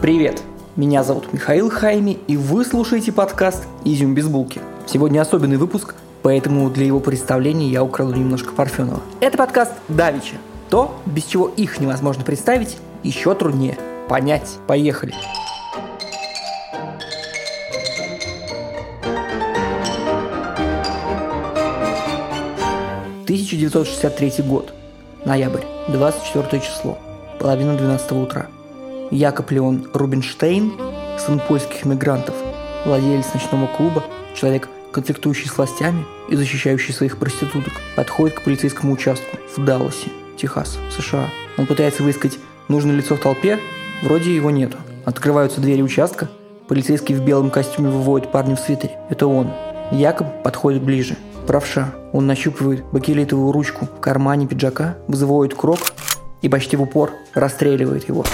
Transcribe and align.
Привет! 0.00 0.40
Меня 0.76 1.02
зовут 1.02 1.32
Михаил 1.32 1.70
Хайми, 1.70 2.20
и 2.28 2.36
вы 2.36 2.64
слушаете 2.64 3.10
подкаст 3.10 3.66
«Изюм 3.84 4.14
без 4.14 4.28
булки». 4.28 4.60
Сегодня 4.86 5.20
особенный 5.20 5.56
выпуск, 5.56 5.96
поэтому 6.22 6.70
для 6.70 6.86
его 6.86 7.00
представления 7.00 7.66
я 7.68 7.82
украду 7.82 8.14
немножко 8.14 8.52
Парфенова. 8.52 9.00
Это 9.18 9.36
подкаст 9.36 9.72
«Давича». 9.88 10.36
То, 10.70 10.94
без 11.04 11.24
чего 11.24 11.48
их 11.48 11.80
невозможно 11.80 12.22
представить, 12.22 12.76
еще 13.02 13.34
труднее 13.34 13.76
понять. 14.08 14.48
Поехали! 14.68 15.14
«1963 23.26 24.46
год. 24.46 24.72
Ноябрь. 25.24 25.64
24 25.88 26.62
число. 26.62 26.98
Половина 27.40 27.76
12 27.76 28.12
утра. 28.12 28.46
Якоб 29.10 29.50
Леон 29.50 29.88
Рубинштейн, 29.94 30.72
сын 31.18 31.40
польских 31.40 31.84
мигрантов, 31.84 32.34
владелец 32.84 33.32
ночного 33.32 33.66
клуба, 33.66 34.04
человек, 34.34 34.68
конфликтующий 34.92 35.48
с 35.48 35.56
властями 35.56 36.04
и 36.28 36.36
защищающий 36.36 36.92
своих 36.92 37.18
проституток, 37.18 37.72
подходит 37.96 38.38
к 38.38 38.44
полицейскому 38.44 38.92
участку 38.92 39.38
в 39.56 39.64
Далласе, 39.64 40.10
Техас, 40.36 40.78
США. 40.96 41.28
Он 41.56 41.66
пытается 41.66 42.02
выискать 42.02 42.38
нужное 42.68 42.94
лицо 42.94 43.16
в 43.16 43.20
толпе, 43.20 43.58
вроде 44.02 44.34
его 44.34 44.50
нету. 44.50 44.76
Открываются 45.04 45.60
двери 45.60 45.82
участка, 45.82 46.28
полицейский 46.68 47.14
в 47.14 47.24
белом 47.24 47.50
костюме 47.50 47.88
выводит 47.88 48.30
парня 48.30 48.56
в 48.56 48.60
свитере. 48.60 48.98
Это 49.08 49.26
он. 49.26 49.50
Якоб 49.90 50.42
подходит 50.42 50.82
ближе. 50.82 51.16
Правша. 51.46 51.94
Он 52.12 52.26
нащупывает 52.26 52.84
бакелитовую 52.92 53.52
ручку 53.52 53.86
в 53.86 54.00
кармане 54.00 54.46
пиджака, 54.46 54.98
вызывает 55.08 55.54
крок 55.54 55.78
и 56.42 56.48
почти 56.50 56.76
в 56.76 56.82
упор 56.82 57.12
расстреливает 57.34 58.06
его 58.08 58.24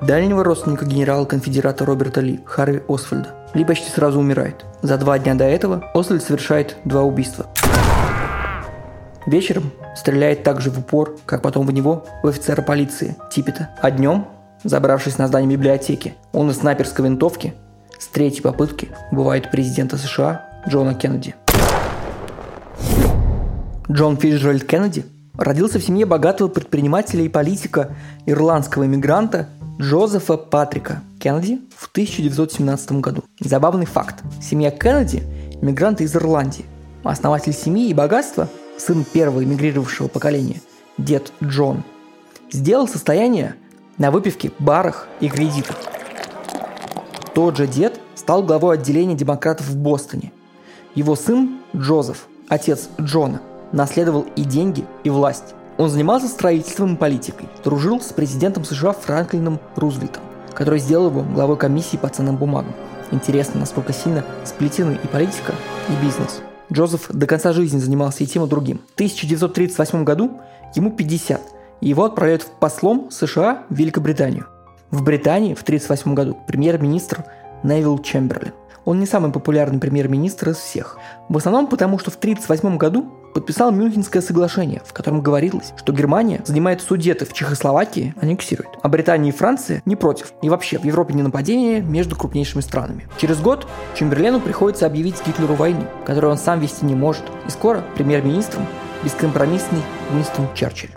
дальнего 0.00 0.44
родственника 0.44 0.84
генерала-конфедерата 0.84 1.84
Роберта 1.84 2.20
Ли, 2.20 2.40
Харви 2.44 2.82
Освальда. 2.88 3.34
Ли 3.54 3.64
почти 3.64 3.90
сразу 3.90 4.20
умирает. 4.20 4.64
За 4.82 4.96
два 4.96 5.18
дня 5.18 5.34
до 5.34 5.44
этого 5.44 5.84
Освальд 5.94 6.22
совершает 6.22 6.76
два 6.84 7.02
убийства. 7.02 7.46
Вечером 9.26 9.72
стреляет 9.96 10.42
так 10.42 10.60
же 10.60 10.70
в 10.70 10.78
упор, 10.78 11.16
как 11.26 11.42
потом 11.42 11.66
в 11.66 11.72
него, 11.72 12.04
в 12.22 12.28
офицера 12.28 12.62
полиции 12.62 13.16
Типпета. 13.30 13.70
А 13.82 13.90
днем, 13.90 14.26
забравшись 14.64 15.18
на 15.18 15.26
здание 15.26 15.50
библиотеки, 15.50 16.14
он 16.32 16.50
из 16.50 16.58
снайперской 16.58 17.04
винтовки 17.04 17.54
с 17.98 18.06
третьей 18.06 18.42
попытки 18.42 18.88
убивает 19.10 19.50
президента 19.50 19.98
США 19.98 20.46
Джона 20.68 20.94
Кеннеди. 20.94 21.34
Джон 23.90 24.16
Фиджеральд 24.16 24.64
Кеннеди 24.64 25.04
родился 25.36 25.78
в 25.78 25.82
семье 25.82 26.04
богатого 26.04 26.48
предпринимателя 26.48 27.22
и 27.22 27.28
политика, 27.28 27.90
ирландского 28.26 28.84
иммигранта 28.84 29.48
Джозефа 29.80 30.36
Патрика 30.36 31.02
Кеннеди 31.20 31.60
в 31.76 31.86
1917 31.86 32.92
году. 33.00 33.22
Забавный 33.38 33.86
факт. 33.86 34.24
Семья 34.42 34.72
Кеннеди– 34.72 35.22
мигранты 35.62 36.02
из 36.02 36.16
Ирландии. 36.16 36.64
Основатель 37.04 37.52
семьи 37.52 37.88
и 37.88 37.94
богатства, 37.94 38.48
сын 38.76 39.04
первого 39.04 39.44
эмигрировавшего 39.44 40.08
поколения, 40.08 40.60
дед 40.98 41.32
Джон, 41.44 41.84
сделал 42.50 42.88
состояние 42.88 43.54
на 43.98 44.10
выпивке, 44.10 44.50
барах 44.58 45.06
и 45.20 45.28
кредитах. 45.28 45.76
Тот 47.32 47.56
же 47.56 47.68
дед 47.68 48.00
стал 48.16 48.42
главой 48.42 48.74
отделения 48.78 49.14
демократов 49.14 49.68
в 49.68 49.76
Бостоне. 49.76 50.32
Его 50.96 51.14
сын 51.14 51.60
Джозеф, 51.76 52.26
отец 52.48 52.88
Джона, 53.00 53.42
наследовал 53.70 54.26
и 54.34 54.42
деньги, 54.42 54.84
и 55.04 55.10
власть. 55.10 55.54
Он 55.78 55.88
занимался 55.88 56.26
строительством 56.26 56.94
и 56.94 56.96
политикой, 56.96 57.48
дружил 57.62 58.00
с 58.00 58.12
президентом 58.12 58.64
США 58.64 58.92
Франклином 58.92 59.60
Рузвельтом, 59.76 60.24
который 60.52 60.80
сделал 60.80 61.08
его 61.08 61.22
главой 61.22 61.56
комиссии 61.56 61.96
по 61.96 62.08
ценным 62.08 62.36
бумагам. 62.36 62.74
Интересно, 63.12 63.60
насколько 63.60 63.92
сильно 63.92 64.24
сплетены 64.44 64.98
и 65.02 65.06
политика, 65.06 65.54
и 65.88 66.04
бизнес. 66.04 66.40
Джозеф 66.72 67.08
до 67.10 67.28
конца 67.28 67.52
жизни 67.52 67.78
занимался 67.78 68.24
и 68.24 68.26
тем, 68.26 68.44
и 68.44 68.48
другим. 68.48 68.80
В 68.90 68.94
1938 68.94 70.02
году 70.02 70.40
ему 70.74 70.90
50, 70.90 71.40
и 71.80 71.88
его 71.88 72.04
отправляют 72.04 72.42
в 72.42 72.50
послом 72.50 73.12
США 73.12 73.62
в 73.68 73.74
Великобританию. 73.74 74.46
В 74.90 75.04
Британии 75.04 75.54
в 75.54 75.62
1938 75.62 76.14
году 76.14 76.36
премьер-министр 76.48 77.24
Невил 77.62 77.98
Чемберлин. 77.98 78.52
Он 78.84 78.98
не 78.98 79.06
самый 79.06 79.30
популярный 79.30 79.78
премьер-министр 79.78 80.50
из 80.50 80.56
всех. 80.56 80.98
В 81.28 81.36
основном 81.36 81.68
потому, 81.68 82.00
что 82.00 82.10
в 82.10 82.16
1938 82.16 82.78
году 82.78 83.12
подписал 83.38 83.70
Мюнхенское 83.70 84.20
соглашение, 84.20 84.82
в 84.84 84.92
котором 84.92 85.20
говорилось, 85.20 85.72
что 85.76 85.92
Германия 85.92 86.42
занимает 86.44 86.82
Судеты 86.82 87.24
в 87.24 87.32
Чехословакии, 87.32 88.12
аннексирует, 88.20 88.70
а 88.82 88.88
Британия 88.88 89.30
и 89.30 89.34
Франция 89.36 89.80
не 89.84 89.94
против. 89.94 90.32
И 90.42 90.48
вообще, 90.48 90.76
в 90.76 90.84
Европе 90.84 91.14
не 91.14 91.22
нападение 91.22 91.80
между 91.80 92.16
крупнейшими 92.16 92.62
странами. 92.62 93.06
Через 93.16 93.40
год 93.40 93.68
Чемберлену 93.94 94.40
приходится 94.40 94.86
объявить 94.86 95.24
Гитлеру 95.24 95.54
войну, 95.54 95.84
которую 96.04 96.32
он 96.32 96.38
сам 96.38 96.58
вести 96.58 96.84
не 96.84 96.96
может. 96.96 97.22
И 97.46 97.50
скоро 97.50 97.84
премьер-министром 97.94 98.66
бескомпромиссный 99.04 99.82
Уинстон 100.12 100.48
Черчилль. 100.56 100.90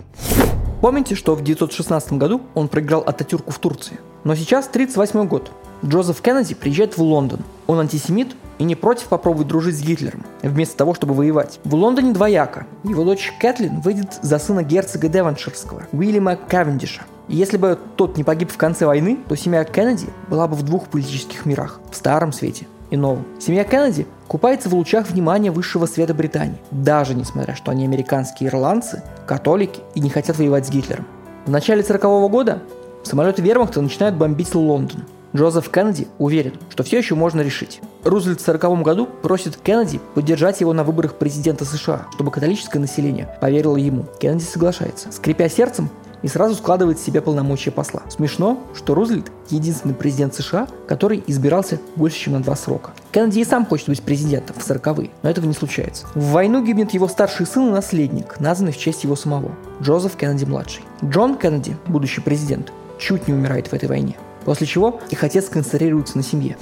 Помните, 0.80 1.14
что 1.14 1.36
в 1.36 1.42
1916 1.42 2.14
году 2.14 2.42
он 2.54 2.66
проиграл 2.66 3.02
Ататюрку 3.02 3.52
в 3.52 3.58
Турции? 3.60 4.00
Но 4.24 4.34
сейчас 4.34 4.66
1938 4.66 5.28
год. 5.28 5.52
Джозеф 5.84 6.20
Кеннеди 6.20 6.56
приезжает 6.56 6.96
в 6.96 7.02
Лондон. 7.02 7.40
Он 7.68 7.78
антисемит 7.78 8.34
и 8.62 8.64
не 8.64 8.76
против 8.76 9.08
попробовать 9.08 9.48
дружить 9.48 9.76
с 9.76 9.82
Гитлером, 9.82 10.24
вместо 10.40 10.76
того, 10.76 10.94
чтобы 10.94 11.14
воевать. 11.14 11.58
В 11.64 11.74
Лондоне 11.74 12.12
двояко. 12.12 12.64
Его 12.84 13.02
дочь 13.02 13.32
Кэтлин 13.40 13.80
выйдет 13.80 14.20
за 14.22 14.38
сына 14.38 14.62
герцога 14.62 15.08
Девонширского, 15.08 15.82
Уильяма 15.90 16.36
Кавендиша. 16.36 17.02
И 17.26 17.34
если 17.34 17.56
бы 17.56 17.76
тот 17.96 18.16
не 18.16 18.22
погиб 18.22 18.52
в 18.52 18.56
конце 18.56 18.86
войны, 18.86 19.18
то 19.28 19.34
семья 19.34 19.64
Кеннеди 19.64 20.06
была 20.28 20.46
бы 20.46 20.54
в 20.54 20.62
двух 20.62 20.86
политических 20.86 21.44
мирах– 21.44 21.80
в 21.90 21.96
старом 21.96 22.30
свете 22.32 22.68
и 22.90 22.96
новом. 22.96 23.24
Семья 23.40 23.64
Кеннеди 23.64 24.06
купается 24.28 24.68
в 24.68 24.74
лучах 24.74 25.10
внимания 25.10 25.50
высшего 25.50 25.86
света 25.86 26.14
Британии, 26.14 26.58
даже 26.70 27.14
несмотря, 27.14 27.56
что 27.56 27.72
они 27.72 27.84
американские 27.84 28.48
ирландцы, 28.48 29.02
католики 29.26 29.80
и 29.96 30.00
не 30.00 30.08
хотят 30.08 30.38
воевать 30.38 30.68
с 30.68 30.70
Гитлером. 30.70 31.04
В 31.46 31.50
начале 31.50 31.82
40 31.82 32.04
-го 32.04 32.28
года 32.28 32.62
самолеты 33.02 33.42
вермахта 33.42 33.82
начинают 33.82 34.14
бомбить 34.14 34.54
Лондон. 34.54 35.02
Джозеф 35.34 35.70
Кеннеди 35.70 36.08
уверен, 36.18 36.54
что 36.68 36.82
все 36.82 36.98
еще 36.98 37.14
можно 37.14 37.40
решить. 37.40 37.80
Рузвельт 38.04 38.40
в 38.40 38.48
1940 38.48 38.84
году 38.84 39.08
просит 39.22 39.56
Кеннеди 39.56 40.00
поддержать 40.14 40.60
его 40.60 40.72
на 40.72 40.84
выборах 40.84 41.14
президента 41.14 41.64
США, 41.64 42.06
чтобы 42.14 42.30
католическое 42.30 42.80
население 42.80 43.34
поверило 43.40 43.76
ему. 43.76 44.04
Кеннеди 44.20 44.44
соглашается. 44.44 45.10
Скрипя 45.10 45.48
сердцем, 45.48 45.88
и 46.22 46.28
сразу 46.28 46.54
складывает 46.54 46.98
в 46.98 47.04
себя 47.04 47.20
полномочия 47.20 47.70
посла. 47.70 48.02
Смешно, 48.08 48.62
что 48.74 48.94
Рузвельт– 48.94 49.30
единственный 49.50 49.94
президент 49.94 50.34
США, 50.34 50.68
который 50.86 51.22
избирался 51.26 51.80
больше, 51.96 52.18
чем 52.18 52.34
на 52.34 52.42
два 52.42 52.56
срока. 52.56 52.90
Кеннеди 53.10 53.40
и 53.40 53.44
сам 53.44 53.66
хочет 53.66 53.88
быть 53.88 54.02
президентом 54.02 54.56
в 54.58 54.62
40 54.62 54.82
но 55.22 55.30
этого 55.30 55.46
не 55.46 55.54
случается. 55.54 56.06
В 56.14 56.30
войну 56.30 56.64
гибнет 56.64 56.92
его 56.92 57.08
старший 57.08 57.46
сын 57.46 57.68
и 57.68 57.72
наследник, 57.72 58.38
названный 58.40 58.72
в 58.72 58.78
честь 58.78 59.04
его 59.04 59.16
самого– 59.16 59.52
Джозеф 59.82 60.16
Кеннеди-младший. 60.16 60.84
Джон 61.04 61.36
Кеннеди, 61.36 61.76
будущий 61.86 62.20
президент, 62.20 62.72
чуть 62.98 63.26
не 63.26 63.34
умирает 63.34 63.68
в 63.68 63.72
этой 63.72 63.88
войне. 63.88 64.16
После 64.44 64.66
чего 64.66 65.00
их 65.10 65.24
отец 65.24 65.48
концентрируется 65.48 66.16
на 66.16 66.22
семье. 66.22 66.56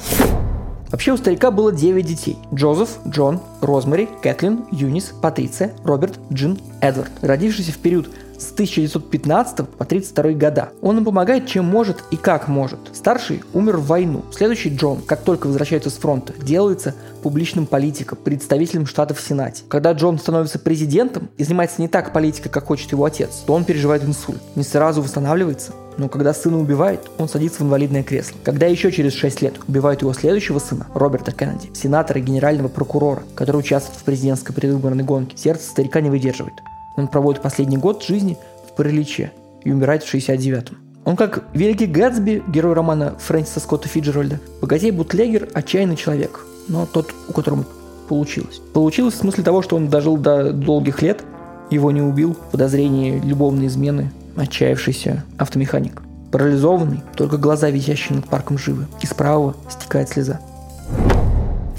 Вообще 0.90 1.12
у 1.12 1.16
старика 1.16 1.50
было 1.52 1.72
9 1.72 2.04
детей. 2.04 2.36
Джозеф, 2.52 2.98
Джон, 3.06 3.40
Розмари, 3.60 4.08
Кэтлин, 4.22 4.64
Юнис, 4.72 5.12
Патриция, 5.22 5.72
Роберт, 5.84 6.18
Джин, 6.32 6.58
Эдвард. 6.80 7.10
Родившийся 7.22 7.70
в 7.72 7.78
период 7.78 8.10
с 8.40 8.52
1915 8.52 9.56
по 9.68 9.84
1932 9.84 10.32
года. 10.32 10.70
Он 10.80 10.98
им 10.98 11.04
помогает, 11.04 11.46
чем 11.46 11.66
может 11.66 12.02
и 12.10 12.16
как 12.16 12.48
может. 12.48 12.78
Старший 12.92 13.42
умер 13.52 13.76
в 13.76 13.86
войну. 13.86 14.24
Следующий 14.32 14.74
Джон, 14.74 15.02
как 15.02 15.20
только 15.20 15.46
возвращается 15.46 15.90
с 15.90 15.94
фронта, 15.94 16.32
делается 16.42 16.94
публичным 17.22 17.66
политиком, 17.66 18.18
представителем 18.24 18.86
штатов 18.86 19.18
в 19.18 19.26
Сенате. 19.26 19.62
Когда 19.68 19.92
Джон 19.92 20.18
становится 20.18 20.58
президентом 20.58 21.28
и 21.36 21.44
занимается 21.44 21.82
не 21.82 21.88
так 21.88 22.12
политикой, 22.12 22.48
как 22.48 22.66
хочет 22.66 22.90
его 22.92 23.04
отец, 23.04 23.42
то 23.46 23.52
он 23.52 23.64
переживает 23.64 24.04
инсульт. 24.04 24.40
Не 24.56 24.64
сразу 24.64 25.02
восстанавливается, 25.02 25.72
но 26.00 26.08
когда 26.08 26.32
сына 26.32 26.58
убивает, 26.58 27.10
он 27.18 27.28
садится 27.28 27.62
в 27.62 27.66
инвалидное 27.66 28.02
кресло. 28.02 28.38
Когда 28.42 28.64
еще 28.64 28.90
через 28.90 29.12
6 29.12 29.42
лет 29.42 29.54
убивают 29.68 30.00
его 30.00 30.14
следующего 30.14 30.58
сына, 30.58 30.86
Роберта 30.94 31.30
Кеннеди, 31.30 31.70
сенатора 31.74 32.20
и 32.20 32.22
генерального 32.22 32.68
прокурора, 32.68 33.22
который 33.34 33.58
участвует 33.58 33.98
в 33.98 34.04
президентской 34.04 34.54
предвыборной 34.54 35.04
гонке, 35.04 35.36
сердце 35.36 35.68
старика 35.68 36.00
не 36.00 36.08
выдерживает. 36.08 36.54
Он 36.96 37.06
проводит 37.06 37.42
последний 37.42 37.76
год 37.76 38.02
жизни 38.02 38.38
в 38.66 38.76
параличе 38.76 39.32
и 39.62 39.70
умирает 39.70 40.02
в 40.02 40.14
69-м. 40.14 40.78
Он 41.04 41.16
как 41.16 41.44
великий 41.52 41.84
Гэтсби, 41.84 42.42
герой 42.48 42.72
романа 42.72 43.16
Фрэнсиса 43.18 43.60
Скотта 43.60 43.88
Фиджеральда, 43.88 44.40
богатей-бутлегер, 44.62 45.50
отчаянный 45.52 45.96
человек, 45.96 46.46
но 46.68 46.86
тот, 46.86 47.12
у 47.28 47.34
которого 47.34 47.66
получилось. 48.08 48.62
Получилось 48.72 49.14
в 49.14 49.18
смысле 49.18 49.44
того, 49.44 49.60
что 49.60 49.76
он 49.76 49.88
дожил 49.88 50.16
до 50.16 50.50
долгих 50.54 51.02
лет, 51.02 51.22
его 51.70 51.90
не 51.90 52.00
убил, 52.00 52.38
подозрение 52.52 53.20
любовной 53.20 53.66
измены, 53.66 54.10
отчаявшийся 54.36 55.24
автомеханик. 55.38 56.02
Парализованный, 56.32 57.02
только 57.16 57.36
глаза, 57.36 57.70
висящие 57.70 58.16
над 58.16 58.28
парком, 58.28 58.56
живы. 58.56 58.86
Из 59.00 59.12
правого 59.12 59.56
стекает 59.68 60.08
слеза. 60.08 60.40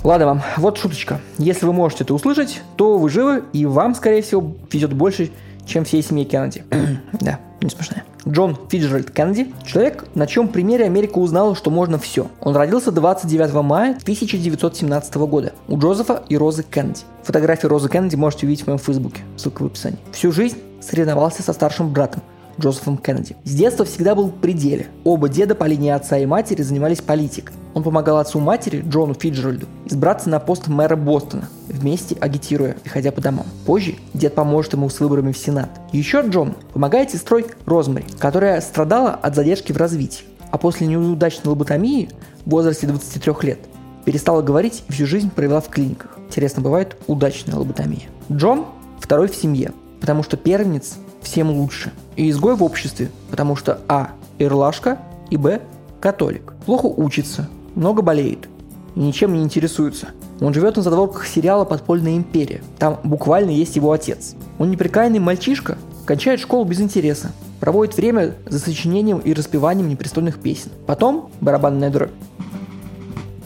Ладно 0.03 0.25
вам, 0.25 0.41
вот 0.57 0.77
шуточка. 0.77 1.21
Если 1.37 1.65
вы 1.65 1.73
можете 1.73 2.03
это 2.03 2.13
услышать, 2.13 2.61
то 2.75 2.97
вы 2.97 3.09
живы, 3.09 3.43
и 3.53 3.65
вам, 3.65 3.93
скорее 3.93 4.23
всего, 4.23 4.55
везет 4.71 4.93
больше, 4.93 5.29
чем 5.65 5.85
всей 5.85 6.01
семье 6.01 6.25
Кеннеди. 6.25 6.63
да, 7.21 7.39
не 7.61 7.69
смешная. 7.69 8.03
Джон 8.27 8.57
Фиджеральд 8.69 9.11
Кеннеди– 9.11 9.53
человек, 9.65 10.05
на 10.15 10.27
чем 10.27 10.47
примере 10.47 10.85
Америка 10.85 11.17
узнала, 11.17 11.55
что 11.55 11.71
можно 11.71 11.97
все. 11.97 12.27
Он 12.39 12.55
родился 12.55 12.91
29 12.91 13.53
мая 13.63 13.91
1917 14.01 15.15
года 15.15 15.53
у 15.67 15.77
Джозефа 15.77 16.23
и 16.29 16.37
Розы 16.37 16.63
Кеннеди. 16.63 17.01
Фотографии 17.23 17.67
Розы 17.67 17.89
Кеннеди 17.89 18.15
можете 18.15 18.45
увидеть 18.45 18.63
в 18.63 18.67
моем 18.67 18.79
фейсбуке, 18.79 19.21
ссылка 19.37 19.63
в 19.63 19.65
описании. 19.67 19.99
Всю 20.11 20.31
жизнь 20.31 20.57
соревновался 20.81 21.43
со 21.43 21.53
старшим 21.53 21.91
братом 21.91 22.21
Джозефом 22.61 22.97
Кеннеди. 22.97 23.35
С 23.43 23.53
детства 23.53 23.85
всегда 23.85 24.15
был 24.15 24.27
в 24.27 24.35
пределе. 24.35 24.87
Оба 25.03 25.29
деда 25.29 25.55
по 25.55 25.65
линии 25.65 25.89
отца 25.89 26.17
и 26.17 26.25
матери 26.25 26.61
занимались 26.61 27.01
политикой. 27.01 27.53
Он 27.73 27.83
помогал 27.83 28.17
отцу 28.17 28.39
матери, 28.39 28.83
Джону 28.87 29.13
Фиджеральду, 29.13 29.65
избраться 29.85 30.29
на 30.29 30.39
пост 30.39 30.67
мэра 30.67 30.95
Бостона, 30.95 31.49
вместе 31.67 32.15
агитируя 32.19 32.75
и 32.83 32.89
ходя 32.89 33.11
по 33.11 33.21
домам. 33.21 33.45
Позже 33.65 33.95
дед 34.13 34.35
поможет 34.35 34.73
ему 34.73 34.89
с 34.89 34.99
выборами 34.99 35.31
в 35.31 35.37
Сенат. 35.37 35.69
Еще 35.91 36.21
Джон 36.21 36.55
помогает 36.73 37.11
сестрой 37.11 37.45
Розмари, 37.65 38.05
которая 38.19 38.59
страдала 38.61 39.11
от 39.11 39.35
задержки 39.35 39.71
в 39.71 39.77
развитии, 39.77 40.25
а 40.51 40.57
после 40.57 40.87
неудачной 40.87 41.49
лоботомии 41.49 42.09
в 42.45 42.49
возрасте 42.49 42.87
23 42.87 43.33
лет 43.43 43.59
перестала 44.05 44.41
говорить 44.41 44.83
и 44.89 44.91
всю 44.91 45.05
жизнь 45.05 45.29
провела 45.29 45.61
в 45.61 45.69
клиниках. 45.69 46.17
Интересно, 46.27 46.61
бывает 46.61 46.97
удачная 47.07 47.55
лоботомия. 47.55 48.09
Джон 48.31 48.65
второй 48.99 49.27
в 49.29 49.35
семье, 49.35 49.71
потому 49.99 50.23
что 50.23 50.37
первенец 50.37 50.97
всем 51.21 51.51
лучше. 51.51 51.91
И 52.15 52.29
изгой 52.29 52.55
в 52.55 52.63
обществе, 52.63 53.09
потому 53.29 53.55
что 53.55 53.79
А. 53.87 54.11
Ирлашка 54.39 54.99
и 55.29 55.37
Б. 55.37 55.61
Католик. 55.99 56.53
Плохо 56.65 56.87
учится, 56.87 57.47
много 57.75 58.01
болеет 58.01 58.47
и 58.95 58.99
ничем 58.99 59.33
не 59.33 59.43
интересуется. 59.43 60.09
Он 60.39 60.53
живет 60.53 60.75
на 60.75 60.81
задворках 60.81 61.27
сериала 61.27 61.65
«Подпольная 61.65 62.15
империя». 62.15 62.61
Там 62.79 62.99
буквально 63.03 63.51
есть 63.51 63.75
его 63.75 63.91
отец. 63.91 64.35
Он 64.57 64.71
неприкаянный 64.71 65.19
мальчишка, 65.19 65.77
кончает 66.05 66.39
школу 66.39 66.65
без 66.65 66.81
интереса, 66.81 67.31
проводит 67.59 67.95
время 67.95 68.35
за 68.47 68.59
сочинением 68.59 69.19
и 69.19 69.33
распеванием 69.33 69.87
непристойных 69.87 70.39
песен. 70.39 70.71
Потом 70.87 71.29
барабанная 71.41 71.89
дробь. 71.89 72.11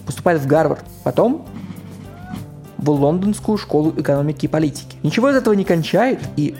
Поступает 0.06 0.42
в 0.42 0.48
Гарвард. 0.48 0.86
Потом 1.04 1.46
в 2.78 2.90
Лондонскую 2.90 3.58
школу 3.58 3.94
экономики 3.98 4.46
и 4.46 4.50
политики. 4.50 4.98
Ничего 5.04 5.30
из 5.30 5.36
этого 5.36 5.54
не 5.54 5.64
кончает 5.64 6.20
и 6.38 6.56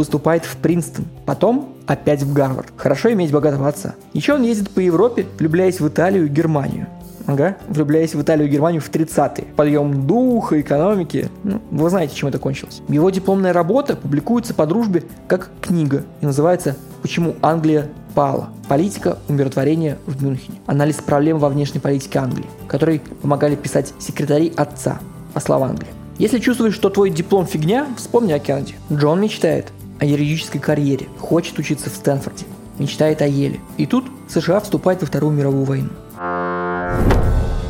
поступает 0.00 0.46
в 0.46 0.56
Принстон. 0.56 1.04
Потом 1.26 1.74
опять 1.86 2.22
в 2.22 2.32
Гарвард. 2.32 2.72
Хорошо 2.74 3.12
иметь 3.12 3.32
богатого 3.32 3.68
отца. 3.68 3.96
Еще 4.14 4.32
он 4.32 4.44
ездит 4.44 4.70
по 4.70 4.80
Европе, 4.80 5.26
влюбляясь 5.38 5.78
в 5.78 5.86
Италию 5.86 6.24
и 6.24 6.28
Германию. 6.28 6.86
Ага, 7.26 7.58
влюбляясь 7.68 8.14
в 8.14 8.22
Италию 8.22 8.48
и 8.48 8.50
Германию 8.50 8.80
в 8.80 8.90
30-е. 8.90 9.48
Подъем 9.56 10.06
духа, 10.06 10.58
экономики. 10.58 11.28
Ну, 11.44 11.60
вы 11.70 11.90
знаете, 11.90 12.14
чем 12.16 12.30
это 12.30 12.38
кончилось. 12.38 12.80
Его 12.88 13.10
дипломная 13.10 13.52
работа 13.52 13.94
публикуется 13.94 14.54
по 14.54 14.64
дружбе 14.64 15.04
как 15.28 15.50
книга 15.60 16.04
и 16.22 16.24
называется 16.24 16.76
«Почему 17.02 17.34
Англия 17.42 17.90
пала. 18.14 18.48
Политика 18.70 19.18
умиротворения 19.28 19.98
в 20.06 20.24
Мюнхене. 20.24 20.62
Анализ 20.64 20.96
проблем 20.96 21.38
во 21.38 21.50
внешней 21.50 21.80
политике 21.80 22.20
Англии, 22.20 22.46
которые 22.68 23.00
помогали 23.20 23.54
писать 23.54 23.92
секретари 23.98 24.50
отца, 24.56 24.98
посла 25.34 25.58
в 25.58 25.64
Англии. 25.64 25.90
Если 26.20 26.38
чувствуешь, 26.38 26.74
что 26.74 26.90
твой 26.90 27.08
диплом 27.08 27.46
фигня, 27.46 27.86
вспомни 27.96 28.32
о 28.32 28.38
Кеннеди. 28.38 28.74
Джон 28.92 29.22
мечтает 29.22 29.72
о 30.00 30.06
юридической 30.06 30.58
карьере, 30.58 31.08
хочет 31.18 31.58
учиться 31.58 31.90
в 31.90 31.94
Стэнфорде, 31.94 32.46
мечтает 32.78 33.20
о 33.22 33.26
Еле. 33.26 33.60
И 33.76 33.86
тут 33.86 34.06
США 34.28 34.60
вступает 34.60 35.02
во 35.02 35.06
Вторую 35.06 35.32
мировую 35.34 35.64
войну. 35.64 35.90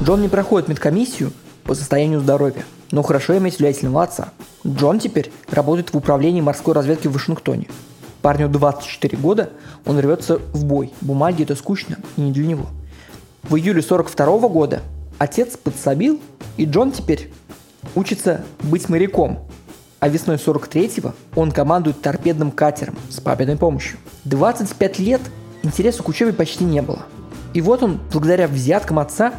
Джон 0.02 0.22
не 0.22 0.28
проходит 0.28 0.68
медкомиссию 0.68 1.32
по 1.64 1.74
состоянию 1.74 2.20
здоровья, 2.20 2.64
но 2.92 3.02
хорошо 3.02 3.36
иметь 3.36 3.58
влиятельного 3.58 4.04
отца. 4.04 4.28
Джон 4.66 5.00
теперь 5.00 5.32
работает 5.50 5.92
в 5.92 5.96
управлении 5.96 6.40
морской 6.40 6.72
разведки 6.72 7.08
в 7.08 7.12
Вашингтоне. 7.12 7.68
Парню 8.22 8.48
24 8.48 9.16
года, 9.18 9.50
он 9.84 9.98
рвется 9.98 10.38
в 10.52 10.64
бой. 10.64 10.92
Бумаги 11.00 11.42
это 11.42 11.56
скучно 11.56 11.96
и 12.16 12.20
не 12.20 12.32
для 12.32 12.46
него. 12.46 12.66
В 13.42 13.56
июле 13.56 13.82
42 13.82 14.48
года 14.48 14.82
отец 15.18 15.56
подсобил, 15.56 16.20
и 16.56 16.64
Джон 16.64 16.92
теперь 16.92 17.32
учится 17.94 18.44
быть 18.62 18.88
моряком, 18.88 19.40
а 20.00 20.08
весной 20.08 20.36
43-го 20.36 21.12
он 21.36 21.52
командует 21.52 22.00
торпедным 22.00 22.50
катером 22.50 22.96
с 23.10 23.20
папиной 23.20 23.56
помощью. 23.56 23.98
25 24.24 24.98
лет 24.98 25.20
интереса 25.62 26.02
к 26.02 26.08
учебе 26.08 26.32
почти 26.32 26.64
не 26.64 26.82
было. 26.82 27.00
И 27.52 27.60
вот 27.60 27.82
он, 27.82 28.00
благодаря 28.12 28.48
взяткам 28.48 28.98
отца, 28.98 29.32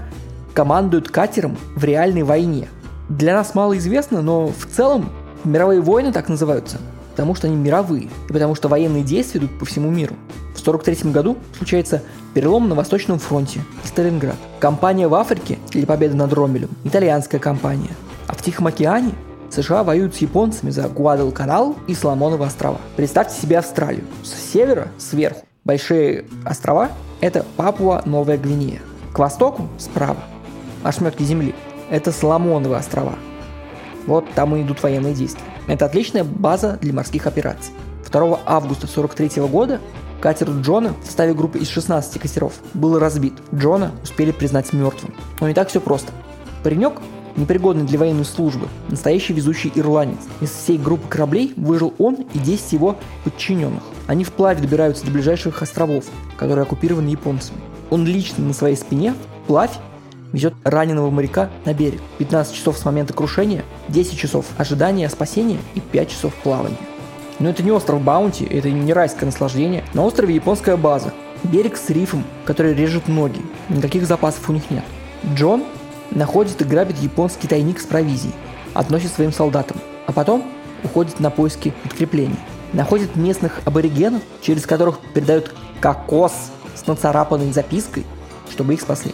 командует 0.54 1.10
катером 1.10 1.58
в 1.76 1.84
реальной 1.84 2.24
войне. 2.24 2.68
Для 3.10 3.34
нас 3.34 3.56
мало 3.56 3.78
известно, 3.78 4.22
но 4.22 4.48
в 4.48 4.66
целом 4.66 5.10
мировые 5.44 5.82
войны 5.82 6.12
так 6.12 6.30
называются, 6.30 6.78
потому 7.12 7.36
что 7.36 7.48
они 7.48 7.56
мировые, 7.56 8.10
и 8.30 8.34
потому 8.34 8.56
что 8.56 8.68
военные 8.68 9.04
действия 9.04 9.40
идут 9.40 9.58
по 9.60 9.66
всему 9.66 9.90
миру. 9.90 10.16
В 10.54 10.60
43 10.60 11.12
году 11.12 11.38
случается 11.58 12.04
перелом 12.34 12.70
на 12.70 12.76
Восточном 12.76 13.18
фронте 13.18 13.62
Сталинград. 13.84 14.36
Компания 14.60 15.08
в 15.08 15.16
Африке 15.16 15.58
для 15.72 15.88
победы 15.88 16.16
над 16.16 16.32
Ромелем– 16.34 16.70
итальянская 16.84 17.40
компания. 17.40 17.92
А 18.28 18.36
в 18.36 18.42
Тихом 18.42 18.68
океане 18.68 19.14
США 19.52 19.84
воюют 19.84 20.16
с 20.16 20.20
японцами 20.20 20.70
за 20.70 20.88
Гуадалканал 20.88 21.76
и 21.88 21.94
Соломоновы 21.94 22.46
острова. 22.46 22.80
Представьте 22.96 23.40
себе 23.40 23.60
Австралию. 23.60 24.06
С 24.24 24.34
севера, 24.52 24.88
сверху. 24.98 25.42
Большие 25.66 26.26
острова– 26.46 26.90
это 27.22 27.46
Папуа 27.58 28.02
Новая 28.06 28.38
Гвинея. 28.38 28.80
К 29.14 29.20
востоку, 29.20 29.68
справа, 29.78 30.24
ошметки 30.84 31.24
земли– 31.24 31.54
это 31.90 32.12
Соломоновы 32.12 32.78
острова. 32.78 33.16
Вот 34.08 34.26
там 34.34 34.56
и 34.56 34.62
идут 34.62 34.82
военные 34.82 35.14
действия. 35.14 35.44
Это 35.68 35.86
отличная 35.86 36.24
база 36.24 36.78
для 36.82 36.94
морских 36.94 37.28
операций. 37.28 37.74
2 38.10 38.40
августа 38.46 38.88
1943 38.88 39.44
года 39.48 39.80
катер 40.20 40.50
Джона 40.50 40.94
в 41.02 41.06
составе 41.06 41.34
группы 41.34 41.60
из 41.60 41.68
16 41.70 42.20
катеров 42.20 42.54
был 42.74 43.00
разбит. 43.00 43.34
Джона 43.54 43.92
успели 44.04 44.32
признать 44.32 44.74
мертвым. 44.74 45.14
Но 45.40 45.48
не 45.48 45.54
так 45.54 45.70
все 45.70 45.80
просто. 45.80 46.12
Паренек 46.64 46.94
непригодный 47.36 47.86
для 47.86 48.00
военной 48.00 48.26
службы, 48.26 48.68
настоящий 48.90 49.34
везучий 49.34 49.72
ирландец. 49.76 50.20
Из 50.42 50.50
всей 50.50 50.78
группы 50.78 51.08
кораблей 51.08 51.54
выжил 51.56 51.94
он 51.98 52.26
и 52.34 52.40
10 52.40 52.74
его 52.74 52.98
подчиненных. 53.24 53.84
Они 54.08 54.24
вплавь 54.24 54.60
добираются 54.60 55.06
до 55.06 55.12
ближайших 55.12 55.62
островов, 55.62 56.06
которые 56.38 56.64
оккупированы 56.64 57.10
японцами. 57.10 57.60
Он 57.90 58.06
лично 58.06 58.44
на 58.44 58.54
своей 58.54 58.76
спине 58.76 59.14
вплавь 59.44 59.72
везет 60.32 60.54
раненого 60.64 61.10
моряка 61.10 61.50
на 61.66 61.74
берег. 61.74 62.02
15 62.20 62.56
часов 62.56 62.78
с 62.78 62.86
момента 62.86 63.14
крушения, 63.14 63.64
10 63.90 64.18
часов 64.18 64.46
ожидания 64.58 65.10
спасения 65.10 65.60
и 65.76 65.80
5 65.80 66.10
часов 66.10 66.34
плавания. 66.36 66.78
Но 67.40 67.50
это 67.50 67.64
не 67.64 67.72
остров 67.72 68.02
Баунти, 68.02 68.46
это 68.46 68.70
не 68.70 68.94
райское 68.94 69.26
наслаждение. 69.26 69.84
На 69.94 70.06
острове 70.06 70.36
японская 70.36 70.78
база. 70.78 71.12
Берег 71.44 71.76
с 71.76 71.90
рифом, 71.90 72.24
который 72.46 72.76
режет 72.76 73.08
ноги. 73.08 73.42
Никаких 73.70 74.06
запасов 74.06 74.48
у 74.50 74.54
них 74.54 74.70
нет. 74.70 74.84
Джон 75.34 75.64
находит 76.12 76.62
и 76.62 76.66
грабит 76.66 76.98
японский 76.98 77.48
тайник 77.48 77.80
с 77.80 77.86
провизией, 77.86 78.34
относит 78.74 79.12
своим 79.12 79.32
солдатам, 79.32 79.78
а 80.08 80.12
потом 80.12 80.44
уходит 80.84 81.20
на 81.20 81.30
поиски 81.30 81.74
подкреплений. 81.84 82.38
Находит 82.74 83.16
местных 83.16 83.60
аборигенов, 83.66 84.22
через 84.42 84.66
которых 84.66 85.00
передают 85.14 85.54
кокос 85.82 86.34
с 86.76 86.88
нацарапанной 86.88 87.52
запиской, 87.52 88.06
чтобы 88.50 88.74
их 88.74 88.82
спасли. 88.82 89.14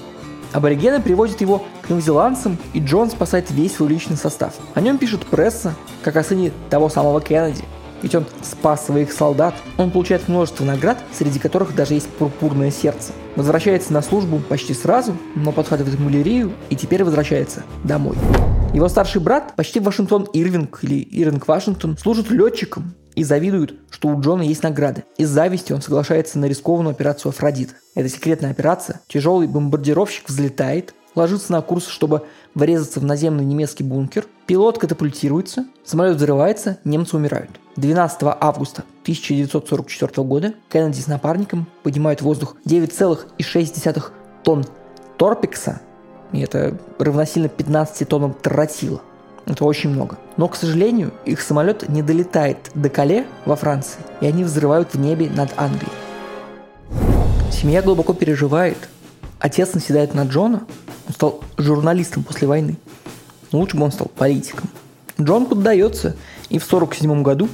Аборигены 0.54 1.02
приводят 1.02 1.42
его 1.42 1.66
к 1.82 1.90
новозеландцам, 1.90 2.58
и 2.74 2.80
Джон 2.80 3.10
спасает 3.10 3.52
весь 3.52 3.76
свой 3.76 3.90
личный 3.90 4.16
состав. 4.18 4.54
О 4.76 4.82
нем 4.82 4.98
пишет 4.98 5.26
пресса, 5.26 5.76
как 6.04 6.16
о 6.16 6.24
сыне 6.24 6.52
того 6.70 6.90
самого 6.90 7.20
Кеннеди– 7.22 7.64
ведь 8.02 8.16
он 8.16 8.26
спас 8.42 8.86
своих 8.86 9.12
солдат. 9.12 9.56
Он 9.78 9.92
получает 9.92 10.28
множество 10.28 10.64
наград, 10.64 10.98
среди 11.12 11.40
которых 11.40 11.76
даже 11.76 11.94
есть 11.94 12.08
пурпурное 12.08 12.72
сердце. 12.72 13.12
Возвращается 13.36 13.94
на 13.94 14.02
службу 14.02 14.40
почти 14.40 14.74
сразу, 14.74 15.16
но 15.36 15.52
подхватывает 15.52 16.00
малярию 16.00 16.52
и 16.70 16.76
теперь 16.76 17.04
возвращается 17.04 17.64
домой. 17.84 18.16
Его 18.74 18.90
старший 18.90 19.22
брат, 19.22 19.56
почти 19.56 19.80
Вашингтон 19.80 20.28
Ирвинг 20.34 20.80
или 20.84 21.08
Ирвинг 21.12 21.48
Вашингтон, 21.48 21.98
служит 21.98 22.30
летчиком 22.30 22.94
и 23.16 23.24
завидует, 23.24 23.74
что 23.90 24.10
у 24.10 24.22
Джона 24.22 24.44
есть 24.44 24.62
награды. 24.62 25.04
Из 25.18 25.30
зависти 25.30 25.74
он 25.74 25.82
соглашается 25.82 26.38
на 26.38 26.46
рискованную 26.46 26.92
операцию 26.92 27.30
Афродита. 27.30 27.74
Это 27.96 28.10
секретная 28.10 28.52
операция. 28.52 29.02
Тяжелый 29.08 29.48
бомбардировщик 29.48 30.30
взлетает, 30.30 30.94
ложится 31.16 31.52
на 31.52 31.62
курс, 31.62 31.88
чтобы 31.88 32.28
врезаться 32.54 33.00
в 33.00 33.04
наземный 33.06 33.44
немецкий 33.44 33.84
бункер. 33.84 34.26
Пилот 34.46 34.78
катапультируется, 34.78 35.66
самолет 35.84 36.18
взрывается, 36.18 36.78
немцы 36.84 37.18
умирают. 37.18 37.60
12 37.78 38.20
августа 38.42 38.84
1944 39.04 40.28
года 40.28 40.54
Кеннеди 40.68 41.00
с 41.00 41.08
напарником 41.08 41.68
поднимают 41.84 42.22
в 42.22 42.26
воздух 42.26 42.56
9,6 42.66 44.04
тонн 44.44 44.66
торпекса, 45.18 45.82
и 46.32 46.42
это 46.42 46.78
равносильно 46.98 47.50
15 47.50 48.08
тоннам 48.10 48.34
тротила. 48.34 49.02
Это 49.46 49.64
очень 49.64 49.92
много. 49.92 50.18
Но, 50.36 50.48
к 50.48 50.56
сожалению, 50.56 51.14
их 51.24 51.40
самолет 51.40 51.88
не 51.88 52.02
долетает 52.02 52.72
до 52.74 52.90
Кале 52.90 53.28
во 53.46 53.56
Франции, 53.56 54.00
и 54.22 54.26
они 54.26 54.44
взрывают 54.44 54.94
в 54.94 55.00
небе 55.00 55.30
над 55.30 55.54
Англией. 55.56 55.92
Семья 57.52 57.82
глубоко 57.82 58.14
переживает. 58.14 58.78
Отец 59.40 59.74
наседает 59.74 60.16
на 60.16 60.24
Джона, 60.24 60.64
он 61.08 61.14
стал 61.14 61.44
журналистом 61.58 62.24
после 62.24 62.48
войны. 62.48 62.76
Но 63.52 63.60
лучше 63.60 63.78
бы 63.78 63.84
он 63.84 63.92
стал 63.92 64.08
политиком. 64.08 64.68
Джон 65.22 65.46
поддается 65.46 66.16
и 66.50 66.60
в 66.60 66.66
1947 66.66 67.24
году, 67.24 67.50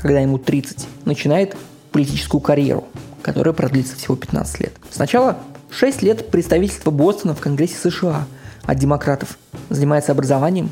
когда 0.00 0.20
ему 0.20 0.38
30, 0.38 0.86
начинает 1.04 1.56
политическую 1.92 2.40
карьеру, 2.40 2.84
которая 3.20 3.52
продлится 3.52 3.96
всего 3.96 4.16
15 4.16 4.60
лет. 4.60 4.72
Сначала 4.90 5.36
6 5.70 6.02
лет 6.02 6.30
представительства 6.30 6.90
Бостона 6.90 7.34
в 7.34 7.40
Конгрессе 7.40 7.76
США 7.76 8.24
от 8.64 8.78
демократов 8.78 9.36
занимается 9.68 10.12
образованием 10.12 10.70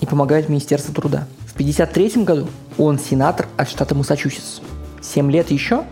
и 0.00 0.06
помогает 0.06 0.48
Министерству 0.48 0.94
труда. 0.94 1.26
В 1.46 1.52
1953 1.52 2.24
году 2.24 2.48
он 2.78 2.98
сенатор 2.98 3.46
от 3.58 3.68
штата 3.68 3.94
Массачусетс. 3.94 4.60
7 5.02 5.30
лет 5.30 5.50
еще, 5.50 5.84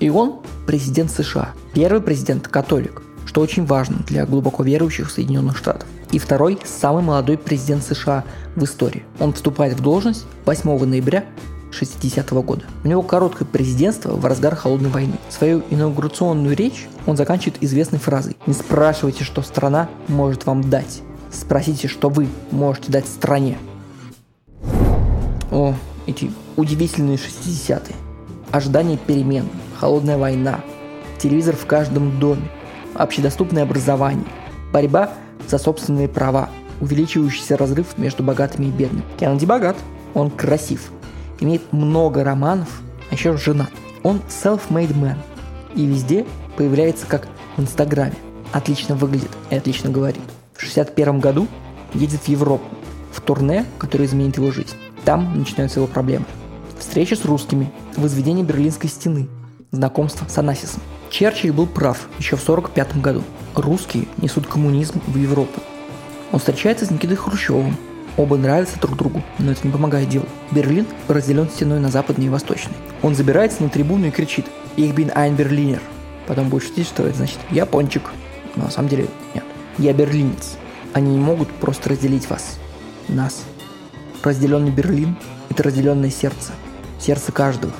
и 0.00 0.10
он 0.10 0.40
президент 0.66 1.12
США. 1.12 1.52
Первый 1.72 2.00
президент 2.00 2.48
католик, 2.48 3.02
что 3.26 3.40
очень 3.40 3.64
важно 3.64 3.98
для 4.08 4.26
глубоко 4.26 4.64
верующих 4.64 5.10
Соединенных 5.10 5.56
Штатов. 5.56 5.86
И 6.10 6.18
второй 6.18 6.58
самый 6.64 7.04
молодой 7.04 7.38
президент 7.38 7.84
США 7.84 8.24
в 8.56 8.64
истории. 8.64 9.04
Он 9.20 9.32
вступает 9.32 9.74
в 9.74 9.82
должность 9.82 10.26
8 10.46 10.84
ноября 10.84 11.24
60 11.70 12.30
-го 12.30 12.42
года. 12.42 12.62
У 12.84 12.88
него 12.88 13.02
короткое 13.02 13.44
президентство 13.44 14.10
в 14.12 14.24
разгар 14.24 14.54
холодной 14.56 14.90
войны. 14.90 15.14
Свою 15.28 15.62
инаугурационную 15.70 16.56
речь 16.56 16.88
он 17.06 17.16
заканчивает 17.16 17.62
известной 17.62 17.98
фразой 17.98 18.36
«Не 18.46 18.54
спрашивайте, 18.54 19.24
что 19.24 19.42
страна 19.42 19.88
может 20.08 20.46
вам 20.46 20.68
дать. 20.68 21.02
Спросите, 21.30 21.88
что 21.88 22.08
вы 22.08 22.28
можете 22.50 22.90
дать 22.92 23.06
стране». 23.06 23.58
О, 25.50 25.74
эти 26.06 26.30
удивительные 26.56 27.16
60-е. 27.16 27.94
Ожидание 28.50 28.98
перемен, 28.98 29.46
холодная 29.78 30.18
война, 30.18 30.60
телевизор 31.18 31.56
в 31.56 31.66
каждом 31.66 32.18
доме, 32.18 32.48
общедоступное 32.94 33.62
образование, 33.62 34.26
борьба 34.72 35.10
за 35.46 35.58
собственные 35.58 36.08
права, 36.08 36.48
увеличивающийся 36.80 37.56
разрыв 37.56 37.98
между 37.98 38.22
богатыми 38.22 38.66
и 38.66 38.70
бедными. 38.70 39.04
Кеннеди 39.18 39.44
богат, 39.44 39.76
он 40.14 40.30
красив, 40.30 40.90
имеет 41.40 41.72
много 41.72 42.24
романов, 42.24 42.82
а 43.10 43.14
еще 43.14 43.36
женат. 43.36 43.70
Он 44.02 44.20
self-made 44.28 44.94
man 44.94 45.16
и 45.74 45.86
везде 45.86 46.26
появляется 46.56 47.06
как 47.06 47.28
в 47.56 47.60
Инстаграме. 47.60 48.14
Отлично 48.52 48.94
выглядит 48.94 49.30
и 49.50 49.56
отлично 49.56 49.90
говорит. 49.90 50.22
В 50.54 50.62
61 50.62 51.20
году 51.20 51.46
едет 51.94 52.20
в 52.20 52.28
Европу 52.28 52.64
в 53.12 53.20
турне, 53.20 53.64
которое 53.78 54.04
изменит 54.04 54.36
его 54.36 54.50
жизнь. 54.50 54.76
Там 55.04 55.38
начинаются 55.38 55.80
его 55.80 55.86
проблемы. 55.86 56.24
Встреча 56.78 57.16
с 57.16 57.24
русскими, 57.24 57.70
возведение 57.96 58.44
Берлинской 58.44 58.88
стены, 58.88 59.28
знакомство 59.72 60.26
с 60.28 60.38
Анасисом. 60.38 60.82
Черчилль 61.10 61.52
был 61.52 61.66
прав 61.66 62.08
еще 62.18 62.36
в 62.36 62.42
1945 62.42 63.00
году. 63.00 63.22
Русские 63.54 64.06
несут 64.18 64.46
коммунизм 64.46 65.00
в 65.06 65.16
Европу. 65.16 65.60
Он 66.32 66.38
встречается 66.38 66.84
с 66.84 66.90
Никитой 66.90 67.16
Хрущевым, 67.16 67.76
Оба 68.18 68.36
нравятся 68.36 68.80
друг 68.80 68.96
другу, 68.96 69.22
но 69.38 69.52
это 69.52 69.64
не 69.64 69.72
помогает 69.72 70.08
делу. 70.08 70.26
Берлин 70.50 70.86
разделен 71.06 71.48
стеной 71.48 71.78
на 71.78 71.88
западный 71.88 72.26
и 72.26 72.28
восточный. 72.28 72.74
Он 73.00 73.14
забирается 73.14 73.62
на 73.62 73.68
трибуну 73.68 74.08
и 74.08 74.10
кричит 74.10 74.44
«Ich 74.76 74.92
bin 74.92 75.14
ein 75.14 75.36
Berliner». 75.36 75.80
Потом 76.26 76.48
будет 76.48 76.64
шутить, 76.64 76.88
что 76.88 77.04
это 77.06 77.16
значит 77.16 77.38
«Я 77.52 77.64
пончик». 77.64 78.02
Но 78.56 78.64
на 78.64 78.70
самом 78.70 78.88
деле 78.88 79.06
нет. 79.34 79.44
«Я 79.78 79.92
берлинец». 79.92 80.56
Они 80.94 81.12
не 81.12 81.18
могут 81.18 81.48
просто 81.52 81.90
разделить 81.90 82.28
вас. 82.28 82.58
Нас. 83.06 83.44
Разделенный 84.24 84.72
Берлин– 84.72 85.16
это 85.48 85.62
разделенное 85.62 86.10
сердце. 86.10 86.50
Сердце 86.98 87.30
каждого. 87.30 87.72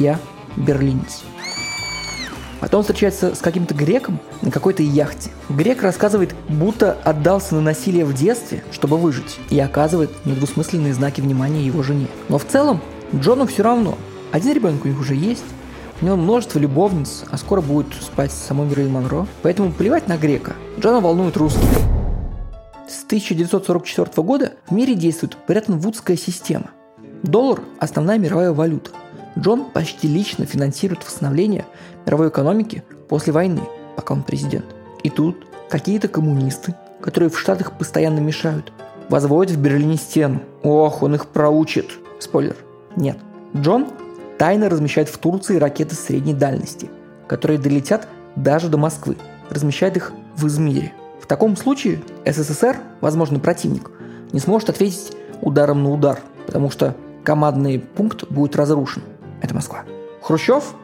Я 0.00 0.18
берлинец. 0.56 1.22
Потом 2.66 2.82
встречается 2.82 3.36
с 3.36 3.38
каким-то 3.38 3.74
греком 3.74 4.18
на 4.42 4.50
какой-то 4.50 4.82
яхте. 4.82 5.30
Грек 5.48 5.84
рассказывает, 5.84 6.34
будто 6.48 6.96
отдался 7.04 7.54
на 7.54 7.60
насилие 7.60 8.04
в 8.04 8.12
детстве, 8.12 8.64
чтобы 8.72 8.96
выжить, 8.96 9.38
и 9.50 9.60
оказывает 9.60 10.10
недвусмысленные 10.26 10.92
знаки 10.92 11.20
внимания 11.20 11.64
его 11.64 11.84
жене. 11.84 12.08
Но 12.28 12.38
в 12.38 12.44
целом 12.44 12.80
Джону 13.14 13.46
все 13.46 13.62
равно. 13.62 13.96
Один 14.32 14.52
ребенок 14.52 14.84
у 14.84 14.88
них 14.88 14.98
уже 14.98 15.14
есть, 15.14 15.44
у 16.00 16.06
него 16.06 16.16
множество 16.16 16.58
любовниц, 16.58 17.22
а 17.30 17.38
скоро 17.38 17.60
будет 17.60 17.94
спать 18.00 18.32
с 18.32 18.46
самой 18.48 18.66
Мэрилин 18.66 18.90
Монро, 18.90 19.28
поэтому 19.42 19.70
плевать 19.70 20.08
на 20.08 20.16
грека. 20.16 20.54
Джона 20.80 20.98
волнует 20.98 21.36
русских. 21.36 21.68
С 22.88 23.04
1944 23.04 24.26
года 24.26 24.54
в 24.68 24.72
мире 24.72 24.96
действует 24.96 25.36
Бреттон-Вудская 25.46 26.16
система. 26.16 26.72
Доллар– 27.22 27.60
основная 27.78 28.18
мировая 28.18 28.50
валюта– 28.50 28.90
Джон 29.38 29.66
почти 29.70 30.08
лично 30.08 30.46
финансирует 30.46 31.04
восстановление 31.04 31.66
мировой 32.06 32.28
экономики 32.28 32.82
после 33.08 33.32
войны, 33.32 33.62
пока 33.94 34.14
он 34.14 34.22
президент. 34.22 34.66
И 35.02 35.10
тут 35.10 35.46
какие-то 35.68 36.08
коммунисты, 36.08 36.74
которые 37.00 37.30
в 37.30 37.38
Штатах 37.38 37.76
постоянно 37.76 38.20
мешают, 38.20 38.72
возводят 39.08 39.56
в 39.56 39.60
Берлине 39.60 39.96
стену. 39.96 40.40
Ох, 40.62 41.02
он 41.02 41.14
их 41.14 41.26
проучит. 41.26 41.90
Спойлер. 42.18 42.56
Нет. 42.96 43.18
Джон 43.54 43.88
тайно 44.38 44.68
размещает 44.68 45.08
в 45.08 45.18
Турции 45.18 45.58
ракеты 45.58 45.94
средней 45.94 46.34
дальности, 46.34 46.90
которые 47.26 47.58
долетят 47.58 48.08
даже 48.36 48.68
до 48.68 48.78
Москвы. 48.78 49.16
Размещает 49.50 49.96
их 49.96 50.12
в 50.36 50.46
Измире. 50.46 50.92
В 51.20 51.26
таком 51.26 51.56
случае 51.56 52.00
СССР, 52.24 52.76
возможно, 53.00 53.38
противник, 53.38 53.90
не 54.32 54.40
сможет 54.40 54.70
ответить 54.70 55.12
ударом 55.42 55.82
на 55.82 55.90
удар, 55.90 56.20
потому 56.46 56.70
что 56.70 56.94
командный 57.24 57.78
пункт 57.78 58.28
будет 58.30 58.56
разрушен. 58.56 59.02
Это 59.46 59.54
Москва. 59.54 59.84
Хрущев 60.22 60.74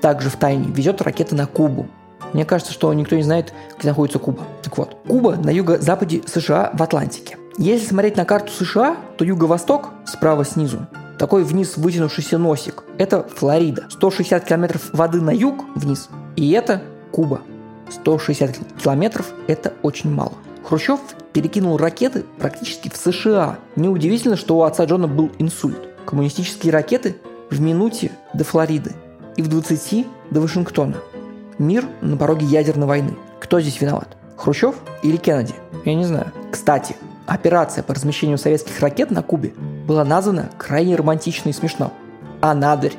также 0.00 0.30
в 0.30 0.36
тайне 0.36 0.70
везет 0.70 1.02
ракеты 1.02 1.34
на 1.34 1.46
Кубу. 1.46 1.88
Мне 2.32 2.44
кажется, 2.44 2.72
что 2.72 2.94
никто 2.94 3.16
не 3.16 3.24
знает, 3.24 3.52
где 3.76 3.88
находится 3.88 4.20
Куба. 4.20 4.44
Так 4.62 4.78
вот, 4.78 4.96
Куба 5.04 5.34
на 5.34 5.50
юго-западе 5.50 6.22
США 6.24 6.70
в 6.74 6.80
Атлантике. 6.80 7.36
Если 7.58 7.88
смотреть 7.88 8.16
на 8.16 8.24
карту 8.24 8.52
США, 8.52 8.96
то 9.18 9.24
юго-восток, 9.24 9.90
справа 10.06 10.44
снизу, 10.44 10.86
такой 11.18 11.42
вниз 11.42 11.76
вытянувшийся 11.76 12.38
носик, 12.38 12.84
это 12.98 13.24
Флорида. 13.34 13.86
160 13.90 14.44
километров 14.44 14.90
воды 14.92 15.20
на 15.20 15.30
юг 15.30 15.64
вниз, 15.74 16.08
и 16.36 16.52
это 16.52 16.82
Куба. 17.10 17.40
160 17.90 18.80
километров– 18.80 19.32
это 19.48 19.72
очень 19.82 20.12
мало. 20.12 20.34
Хрущев 20.62 21.00
перекинул 21.32 21.78
ракеты 21.78 22.24
практически 22.38 22.88
в 22.88 22.96
США. 22.96 23.58
Неудивительно, 23.74 24.36
что 24.36 24.56
у 24.56 24.62
отца 24.62 24.84
Джона 24.84 25.08
был 25.08 25.32
инсульт. 25.38 25.88
Коммунистические 26.06 26.72
ракеты 26.72 27.16
в 27.54 27.60
минуте 27.60 28.10
до 28.32 28.44
Флориды 28.44 28.92
и 29.36 29.42
в 29.42 29.48
20 29.48 30.06
до 30.30 30.40
Вашингтона. 30.40 30.96
Мир 31.58 31.86
на 32.00 32.16
пороге 32.16 32.46
ядерной 32.46 32.86
войны. 32.86 33.14
Кто 33.40 33.60
здесь 33.60 33.80
виноват? 33.80 34.16
Хрущев 34.36 34.74
или 35.02 35.16
Кеннеди? 35.16 35.54
Я 35.84 35.94
не 35.94 36.04
знаю. 36.04 36.32
Кстати, 36.50 36.96
операция 37.26 37.84
по 37.84 37.94
размещению 37.94 38.38
советских 38.38 38.80
ракет 38.80 39.10
на 39.10 39.22
Кубе 39.22 39.54
была 39.86 40.04
названа 40.04 40.50
крайне 40.58 40.96
романтично 40.96 41.50
и 41.50 41.52
смешно. 41.52 41.92
Анадырь. 42.40 42.94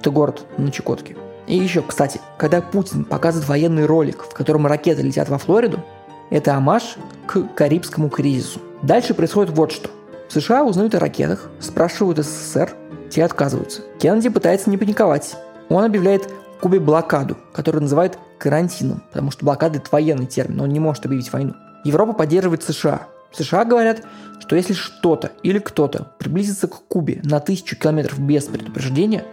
Это 0.00 0.10
город 0.10 0.44
на 0.58 0.70
Чукотке. 0.70 1.16
И 1.46 1.56
еще, 1.56 1.82
кстати, 1.82 2.20
когда 2.36 2.60
Путин 2.60 3.04
показывает 3.04 3.48
военный 3.48 3.86
ролик, 3.86 4.22
в 4.22 4.34
котором 4.34 4.66
ракеты 4.66 5.02
летят 5.02 5.28
во 5.28 5.38
Флориду, 5.38 5.82
это 6.30 6.54
амаш 6.54 6.96
к 7.26 7.42
Карибскому 7.54 8.10
кризису. 8.10 8.60
Дальше 8.82 9.14
происходит 9.14 9.56
вот 9.56 9.72
что. 9.72 9.88
В 10.28 10.32
США 10.32 10.62
узнают 10.62 10.94
о 10.94 11.00
ракетах, 11.00 11.50
спрашивают 11.58 12.18
СССР, 12.18 12.74
те 13.08 13.24
отказываются. 13.24 13.82
Кеннеди 13.98 14.28
пытается 14.28 14.70
не 14.70 14.76
паниковать. 14.76 15.36
Он 15.68 15.84
объявляет 15.84 16.28
Кубе 16.60 16.80
блокаду, 16.80 17.36
которую 17.52 17.82
называют 17.82 18.18
карантином, 18.38 19.02
потому 19.12 19.30
что 19.30 19.44
блокада– 19.44 19.78
это 19.78 19.88
военный 19.92 20.26
термин, 20.26 20.60
он 20.60 20.70
не 20.70 20.80
может 20.80 21.06
объявить 21.06 21.32
войну. 21.32 21.54
Европа 21.84 22.12
поддерживает 22.12 22.62
США. 22.62 23.06
США 23.32 23.64
говорят, 23.64 24.02
что 24.40 24.56
если 24.56 24.72
что-то 24.72 25.32
или 25.42 25.58
кто-то 25.58 26.12
приблизится 26.18 26.66
к 26.66 26.82
Кубе 26.88 27.20
на 27.22 27.40
тысячу 27.40 27.76
километров 27.76 28.18
без 28.18 28.44
предупреждения, 28.44 29.24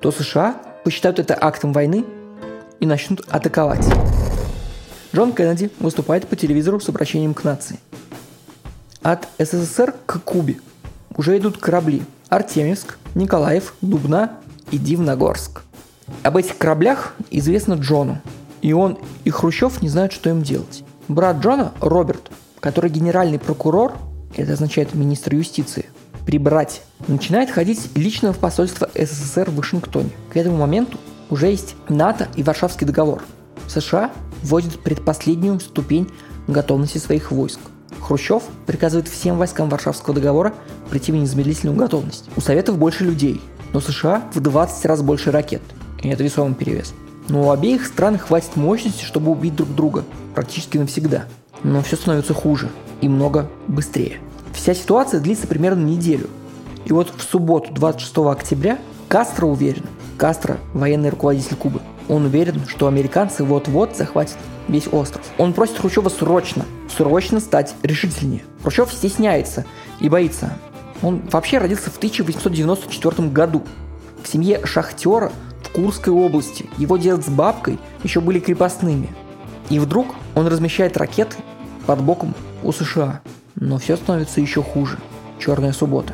то 0.00 0.10
США 0.10 0.56
посчитают 0.84 1.18
это 1.18 1.38
актом 1.40 1.72
войны 1.72 2.04
и 2.80 2.86
начнут 2.86 3.24
атаковать. 3.30 3.86
Джон 5.14 5.32
Кеннеди 5.32 5.70
выступает 5.78 6.26
по 6.26 6.36
телевизору 6.36 6.80
с 6.80 6.88
обращением 6.88 7.34
к 7.34 7.44
нации. 7.44 7.78
От 9.02 9.28
СССР 9.38 9.94
к 10.06 10.18
Кубе 10.20 10.56
уже 11.16 11.36
идут 11.36 11.58
корабли 11.58 12.02
Артемьевск, 12.32 12.96
Николаев, 13.14 13.74
Дубна 13.82 14.38
и 14.70 14.78
Дивногорск. 14.78 15.64
Об 16.22 16.38
этих 16.38 16.56
кораблях 16.56 17.12
известно 17.30 17.74
Джону, 17.74 18.22
и 18.62 18.72
он 18.72 18.96
и 19.24 19.30
Хрущев 19.30 19.82
не 19.82 19.90
знают, 19.90 20.14
что 20.14 20.30
им 20.30 20.42
делать. 20.42 20.82
Брат 21.08 21.40
Джона, 21.40 21.72
Роберт, 21.82 22.30
который 22.58 22.88
генеральный 22.88 23.38
прокурор, 23.38 23.92
это 24.34 24.54
означает 24.54 24.94
министр 24.94 25.34
юстиции, 25.34 25.90
прибрать, 26.24 26.80
начинает 27.06 27.50
ходить 27.50 27.90
лично 27.96 28.32
в 28.32 28.38
посольство 28.38 28.88
СССР 28.94 29.50
в 29.50 29.56
Вашингтоне. 29.56 30.08
К 30.32 30.38
этому 30.38 30.56
моменту 30.56 30.96
уже 31.28 31.48
есть 31.48 31.74
НАТО 31.90 32.28
и 32.34 32.42
Варшавский 32.42 32.86
договор. 32.86 33.22
США 33.68 34.10
вводят 34.42 34.82
предпоследнюю 34.82 35.60
ступень 35.60 36.10
готовности 36.48 36.96
своих 36.96 37.30
войск. 37.30 37.60
Хрущев 38.00 38.42
приказывает 38.66 39.08
всем 39.08 39.38
войскам 39.38 39.68
Варшавского 39.68 40.14
договора 40.14 40.54
прийти 40.90 41.12
в 41.12 41.16
незамедлительную 41.16 41.76
готовность. 41.76 42.28
У 42.36 42.40
Советов 42.40 42.78
больше 42.78 43.04
людей, 43.04 43.40
но 43.72 43.80
США 43.80 44.22
в 44.34 44.40
20 44.40 44.84
раз 44.86 45.02
больше 45.02 45.30
ракет. 45.30 45.62
И 46.02 46.08
это 46.08 46.22
весомый 46.22 46.54
перевес. 46.54 46.94
Но 47.28 47.48
у 47.48 47.50
обеих 47.50 47.86
стран 47.86 48.18
хватит 48.18 48.56
мощности, 48.56 49.04
чтобы 49.04 49.30
убить 49.30 49.54
друг 49.54 49.74
друга 49.74 50.04
практически 50.34 50.78
навсегда. 50.78 51.24
Но 51.62 51.82
все 51.82 51.96
становится 51.96 52.34
хуже 52.34 52.68
и 53.00 53.08
много 53.08 53.48
быстрее. 53.68 54.18
Вся 54.52 54.74
ситуация 54.74 55.20
длится 55.20 55.46
примерно 55.46 55.84
неделю. 55.84 56.28
И 56.84 56.92
вот 56.92 57.12
в 57.16 57.22
субботу, 57.22 57.72
26 57.72 58.18
октября, 58.18 58.78
Кастро 59.08 59.46
уверен, 59.46 59.84
Кастро– 60.18 60.58
военный 60.74 61.10
руководитель 61.10 61.56
Кубы. 61.56 61.80
Он 62.12 62.26
уверен, 62.26 62.60
что 62.68 62.88
американцы 62.88 63.42
вот-вот 63.42 63.96
захватят 63.96 64.36
весь 64.68 64.86
остров. 64.86 65.24
Он 65.38 65.54
просит 65.54 65.78
Хрущева 65.78 66.10
срочно, 66.10 66.66
срочно 66.94 67.40
стать 67.40 67.74
решительнее. 67.82 68.42
Хрущев 68.62 68.92
стесняется 68.92 69.64
и 69.98 70.10
боится. 70.10 70.52
Он 71.00 71.22
вообще 71.30 71.56
родился 71.56 71.90
в 71.90 71.96
1894 71.96 73.30
году 73.30 73.62
в 74.22 74.28
семье 74.28 74.60
шахтера 74.66 75.32
в 75.64 75.70
Курской 75.70 76.12
области. 76.12 76.68
Его 76.76 76.98
дед 76.98 77.24
с 77.24 77.30
бабкой 77.30 77.78
еще 78.04 78.20
были 78.20 78.40
крепостными. 78.40 79.08
И 79.70 79.78
вдруг 79.78 80.08
он 80.34 80.46
размещает 80.48 80.98
ракеты 80.98 81.38
под 81.86 82.02
боком 82.02 82.34
у 82.62 82.72
США. 82.72 83.22
Но 83.54 83.78
все 83.78 83.96
становится 83.96 84.42
еще 84.42 84.62
хуже. 84.62 84.98
Черная 85.38 85.72
суббота. 85.72 86.12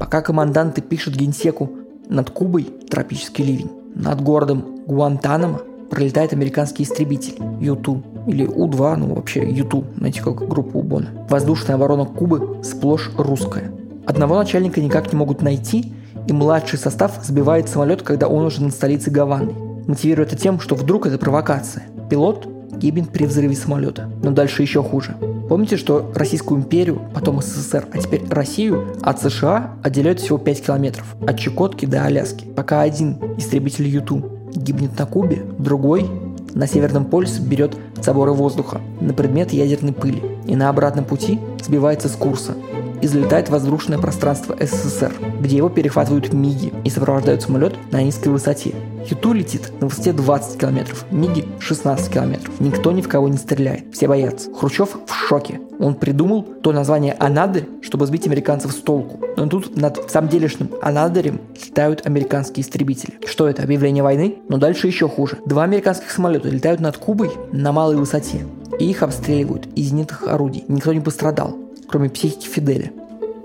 Пока 0.00 0.22
команданты 0.22 0.80
пишут 0.80 1.14
генсеку 1.14 1.70
над 2.08 2.30
Кубой 2.30 2.64
тропический 2.90 3.44
ливень, 3.44 3.85
над 3.96 4.20
городом 4.20 4.64
Гуантанамо 4.86 5.60
пролетает 5.90 6.32
американский 6.32 6.82
истребитель 6.82 7.36
Ю-2 7.60 8.28
или 8.28 8.44
У-2, 8.44 8.96
ну 8.96 9.14
вообще 9.14 9.48
Ю-2, 9.50 9.98
знаете, 9.98 10.22
как 10.22 10.46
группа 10.48 10.76
Убона. 10.76 11.08
Воздушная 11.28 11.76
оборона 11.76 12.04
Кубы 12.04 12.60
сплошь 12.62 13.10
русская. 13.16 13.72
Одного 14.04 14.36
начальника 14.36 14.80
никак 14.80 15.12
не 15.12 15.18
могут 15.18 15.42
найти, 15.42 15.92
и 16.26 16.32
младший 16.32 16.78
состав 16.78 17.18
сбивает 17.22 17.68
самолет, 17.68 18.02
когда 18.02 18.28
он 18.28 18.44
уже 18.44 18.62
над 18.62 18.72
столицей 18.72 19.12
Гаваны. 19.12 19.52
Мотивирует 19.86 20.32
это 20.32 20.42
тем, 20.42 20.60
что 20.60 20.74
вдруг 20.74 21.06
это 21.06 21.18
провокация. 21.18 21.84
Пилот 22.10 22.48
гибнет 22.72 23.10
при 23.10 23.26
взрыве 23.26 23.54
самолета. 23.54 24.10
Но 24.22 24.30
дальше 24.30 24.62
еще 24.62 24.82
хуже. 24.82 25.16
Помните, 25.48 25.76
что 25.76 26.10
Российскую 26.14 26.60
империю, 26.60 27.00
потом 27.14 27.40
СССР, 27.40 27.86
а 27.92 27.98
теперь 27.98 28.22
Россию 28.28 28.96
от 29.02 29.20
США 29.20 29.74
отделяют 29.82 30.20
всего 30.20 30.38
5 30.38 30.66
километров. 30.66 31.16
От 31.26 31.38
Чукотки 31.38 31.86
до 31.86 32.04
Аляски. 32.04 32.44
Пока 32.44 32.80
один 32.82 33.18
истребитель 33.36 33.86
Юту 33.86 34.32
гибнет 34.54 34.98
на 34.98 35.06
Кубе, 35.06 35.42
другой 35.58 36.10
на 36.54 36.66
Северном 36.66 37.04
полюсе 37.04 37.42
берет 37.42 37.76
заборы 38.02 38.32
воздуха 38.32 38.80
на 39.00 39.12
предмет 39.12 39.52
ядерной 39.52 39.92
пыли 39.92 40.22
и 40.46 40.56
на 40.56 40.68
обратном 40.70 41.04
пути 41.04 41.38
сбивается 41.62 42.08
с 42.08 42.12
курса 42.12 42.54
и 43.00 43.06
залетает 43.06 43.48
в 43.48 43.52
воздушное 43.52 43.98
пространство 43.98 44.56
СССР, 44.58 45.12
где 45.40 45.56
его 45.56 45.68
перехватывают 45.68 46.32
МИГи 46.32 46.72
и 46.84 46.90
сопровождают 46.90 47.42
самолет 47.42 47.74
на 47.90 48.02
низкой 48.02 48.28
высоте. 48.28 48.74
Юту 49.08 49.32
летит 49.32 49.72
на 49.80 49.86
высоте 49.86 50.12
20 50.12 50.60
километров, 50.60 51.06
МИГи 51.10 51.46
16 51.60 52.12
километров. 52.12 52.60
Никто 52.60 52.90
ни 52.92 53.02
в 53.02 53.08
кого 53.08 53.28
не 53.28 53.36
стреляет, 53.36 53.94
все 53.94 54.08
боятся. 54.08 54.52
Хрущев 54.52 54.96
в 55.06 55.14
шоке. 55.14 55.60
Он 55.78 55.94
придумал 55.94 56.42
то 56.42 56.72
название 56.72 57.14
Анадырь, 57.18 57.68
чтобы 57.82 58.06
сбить 58.06 58.26
американцев 58.26 58.72
с 58.72 58.76
толку. 58.76 59.20
Но 59.36 59.46
тут 59.46 59.76
над 59.76 60.10
самделишным 60.10 60.70
Анадырем 60.82 61.40
летают 61.54 62.06
американские 62.06 62.64
истребители. 62.64 63.14
Что 63.26 63.48
это, 63.48 63.62
объявление 63.62 64.02
войны? 64.02 64.38
Но 64.48 64.56
дальше 64.56 64.86
еще 64.86 65.08
хуже. 65.08 65.38
Два 65.44 65.64
американских 65.64 66.10
самолета 66.10 66.48
летают 66.48 66.80
над 66.80 66.96
Кубой 66.96 67.30
на 67.52 67.72
малой 67.72 67.96
высоте. 67.96 68.46
И 68.78 68.90
их 68.90 69.02
обстреливают 69.02 69.68
из 69.74 69.88
зенитных 69.88 70.26
орудий. 70.26 70.64
Никто 70.68 70.92
не 70.92 71.00
пострадал 71.00 71.65
кроме 71.88 72.08
психики 72.08 72.46
Фиделя. 72.46 72.92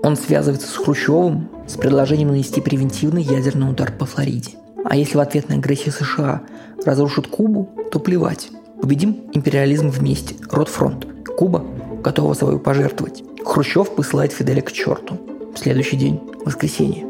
Он 0.02 0.16
связывается 0.16 0.66
с 0.66 0.76
Хрущевым 0.76 1.48
с 1.66 1.76
предложением 1.76 2.28
нанести 2.28 2.60
превентивный 2.60 3.22
ядерный 3.22 3.70
удар 3.70 3.92
по 3.92 4.04
Флориде. 4.04 4.52
А 4.84 4.96
если 4.96 5.16
в 5.16 5.20
ответ 5.20 5.48
на 5.48 5.56
агрессию 5.56 5.92
США 5.92 6.42
разрушат 6.84 7.28
Кубу, 7.28 7.70
то 7.90 8.00
плевать. 8.00 8.50
Победим 8.80 9.30
империализм 9.32 9.90
вместе. 9.90 10.34
Ротфронт. 10.50 11.06
Куба 11.36 11.64
готова 12.02 12.34
собой 12.34 12.58
пожертвовать. 12.58 13.22
Хрущев 13.44 13.94
посылает 13.94 14.32
Фиделя 14.32 14.60
к 14.60 14.72
черту. 14.72 15.18
Следующий 15.54 15.96
день, 15.96 16.20
воскресенье. 16.44 17.06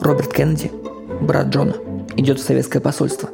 Роберт 0.00 0.32
Кеннеди, 0.32 0.72
брат 1.20 1.48
Джона, 1.48 1.74
идет 2.16 2.40
в 2.40 2.42
советское 2.42 2.80
посольство. 2.80 3.28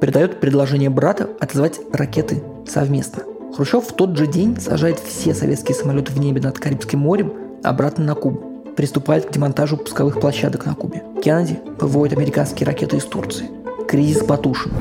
Передает 0.00 0.40
предложение 0.40 0.88
брата 0.88 1.28
отозвать 1.40 1.78
ракеты 1.92 2.42
совместно. 2.66 3.24
Хрущев 3.54 3.88
в 3.88 3.92
тот 3.92 4.16
же 4.16 4.26
день 4.26 4.60
сажает 4.60 5.00
все 5.00 5.34
советские 5.34 5.74
самолеты 5.74 6.12
в 6.12 6.18
небе 6.18 6.40
над 6.40 6.58
Карибским 6.58 7.00
морем 7.00 7.32
обратно 7.64 8.04
на 8.04 8.14
Кубу. 8.14 8.40
Приступает 8.76 9.26
к 9.26 9.32
демонтажу 9.32 9.76
пусковых 9.76 10.20
площадок 10.20 10.66
на 10.66 10.74
Кубе. 10.74 11.02
Кеннеди 11.22 11.58
выводит 11.78 12.16
американские 12.16 12.66
ракеты 12.66 12.96
из 12.96 13.04
Турции. 13.04 13.50
Кризис 13.88 14.24
потушен. 14.24 14.72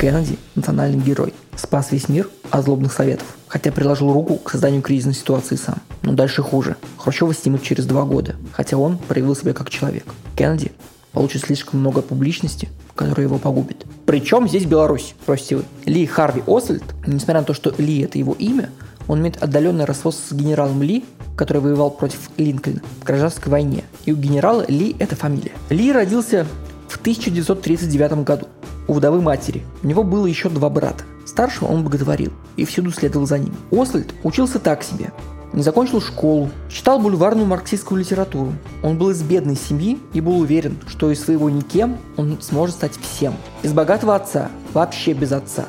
Кеннеди– 0.00 0.38
национальный 0.54 0.98
герой. 0.98 1.34
Спас 1.54 1.92
весь 1.92 2.08
мир 2.08 2.28
от 2.50 2.64
злобных 2.64 2.92
советов, 2.92 3.26
хотя 3.48 3.70
приложил 3.70 4.12
руку 4.12 4.36
к 4.36 4.50
созданию 4.50 4.80
кризисной 4.80 5.14
ситуации 5.14 5.56
сам. 5.56 5.76
Но 6.02 6.14
дальше 6.14 6.42
хуже. 6.42 6.76
Хрущева 6.96 7.34
снимут 7.34 7.62
через 7.62 7.84
два 7.84 8.04
года, 8.04 8.36
хотя 8.52 8.78
он 8.78 8.96
проявил 8.96 9.36
себя 9.36 9.52
как 9.52 9.68
человек. 9.68 10.04
Кеннеди 10.36 10.72
получит 11.12 11.42
слишком 11.42 11.80
много 11.80 12.00
публичности, 12.00 12.70
которая 13.00 13.26
его 13.26 13.38
погубит. 13.38 13.86
Причем 14.04 14.46
здесь 14.46 14.66
Беларусь, 14.66 15.14
спросите 15.22 15.56
вы. 15.56 15.64
Ли 15.86 16.04
Харви 16.04 16.42
Освальд, 16.46 16.84
несмотря 17.06 17.40
на 17.40 17.46
то, 17.46 17.54
что 17.54 17.74
Ли 17.78 18.00
это 18.00 18.18
его 18.18 18.34
имя, 18.38 18.68
он 19.08 19.20
имеет 19.20 19.42
отдаленный 19.42 19.86
родство 19.86 20.10
с 20.10 20.32
генералом 20.32 20.82
Ли, 20.82 21.02
который 21.34 21.62
воевал 21.62 21.90
против 21.90 22.30
Линкольна 22.36 22.82
в 23.00 23.04
гражданской 23.04 23.50
войне. 23.50 23.84
И 24.04 24.12
у 24.12 24.16
генерала 24.16 24.66
Ли 24.68 24.94
это 24.98 25.16
фамилия. 25.16 25.52
Ли 25.70 25.90
родился 25.92 26.46
в 26.88 27.00
1939 27.00 28.22
году 28.22 28.48
у 28.86 28.92
вдовы 28.92 29.22
матери. 29.22 29.62
У 29.82 29.86
него 29.86 30.02
было 30.02 30.26
еще 30.26 30.50
два 30.50 30.68
брата. 30.68 31.04
Старшего 31.24 31.68
он 31.68 31.84
боготворил 31.84 32.32
и 32.56 32.66
всюду 32.66 32.90
следовал 32.90 33.26
за 33.26 33.38
ним. 33.38 33.54
Освальд 33.72 34.12
учился 34.24 34.58
так 34.58 34.82
себе 34.82 35.10
не 35.52 35.62
закончил 35.62 36.00
школу, 36.00 36.50
читал 36.68 37.00
бульварную 37.00 37.46
марксистскую 37.46 38.00
литературу. 38.00 38.52
Он 38.82 38.96
был 38.96 39.10
из 39.10 39.22
бедной 39.22 39.56
семьи 39.56 39.98
и 40.12 40.20
был 40.20 40.38
уверен, 40.38 40.78
что 40.86 41.10
из 41.10 41.24
своего 41.24 41.50
никем 41.50 41.98
он 42.16 42.38
сможет 42.40 42.76
стать 42.76 42.92
всем. 43.00 43.34
Из 43.62 43.72
богатого 43.72 44.14
отца, 44.14 44.50
вообще 44.72 45.12
без 45.12 45.32
отца. 45.32 45.66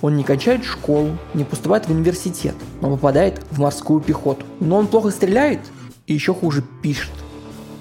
Он 0.00 0.16
не 0.16 0.22
кончает 0.22 0.64
школу, 0.64 1.18
не 1.34 1.44
поступает 1.44 1.86
в 1.86 1.90
университет, 1.90 2.54
но 2.80 2.90
попадает 2.90 3.42
в 3.50 3.58
морскую 3.58 4.00
пехоту. 4.00 4.46
Но 4.60 4.78
он 4.78 4.86
плохо 4.86 5.10
стреляет 5.10 5.60
и 6.06 6.14
еще 6.14 6.32
хуже 6.32 6.62
пишет. 6.82 7.10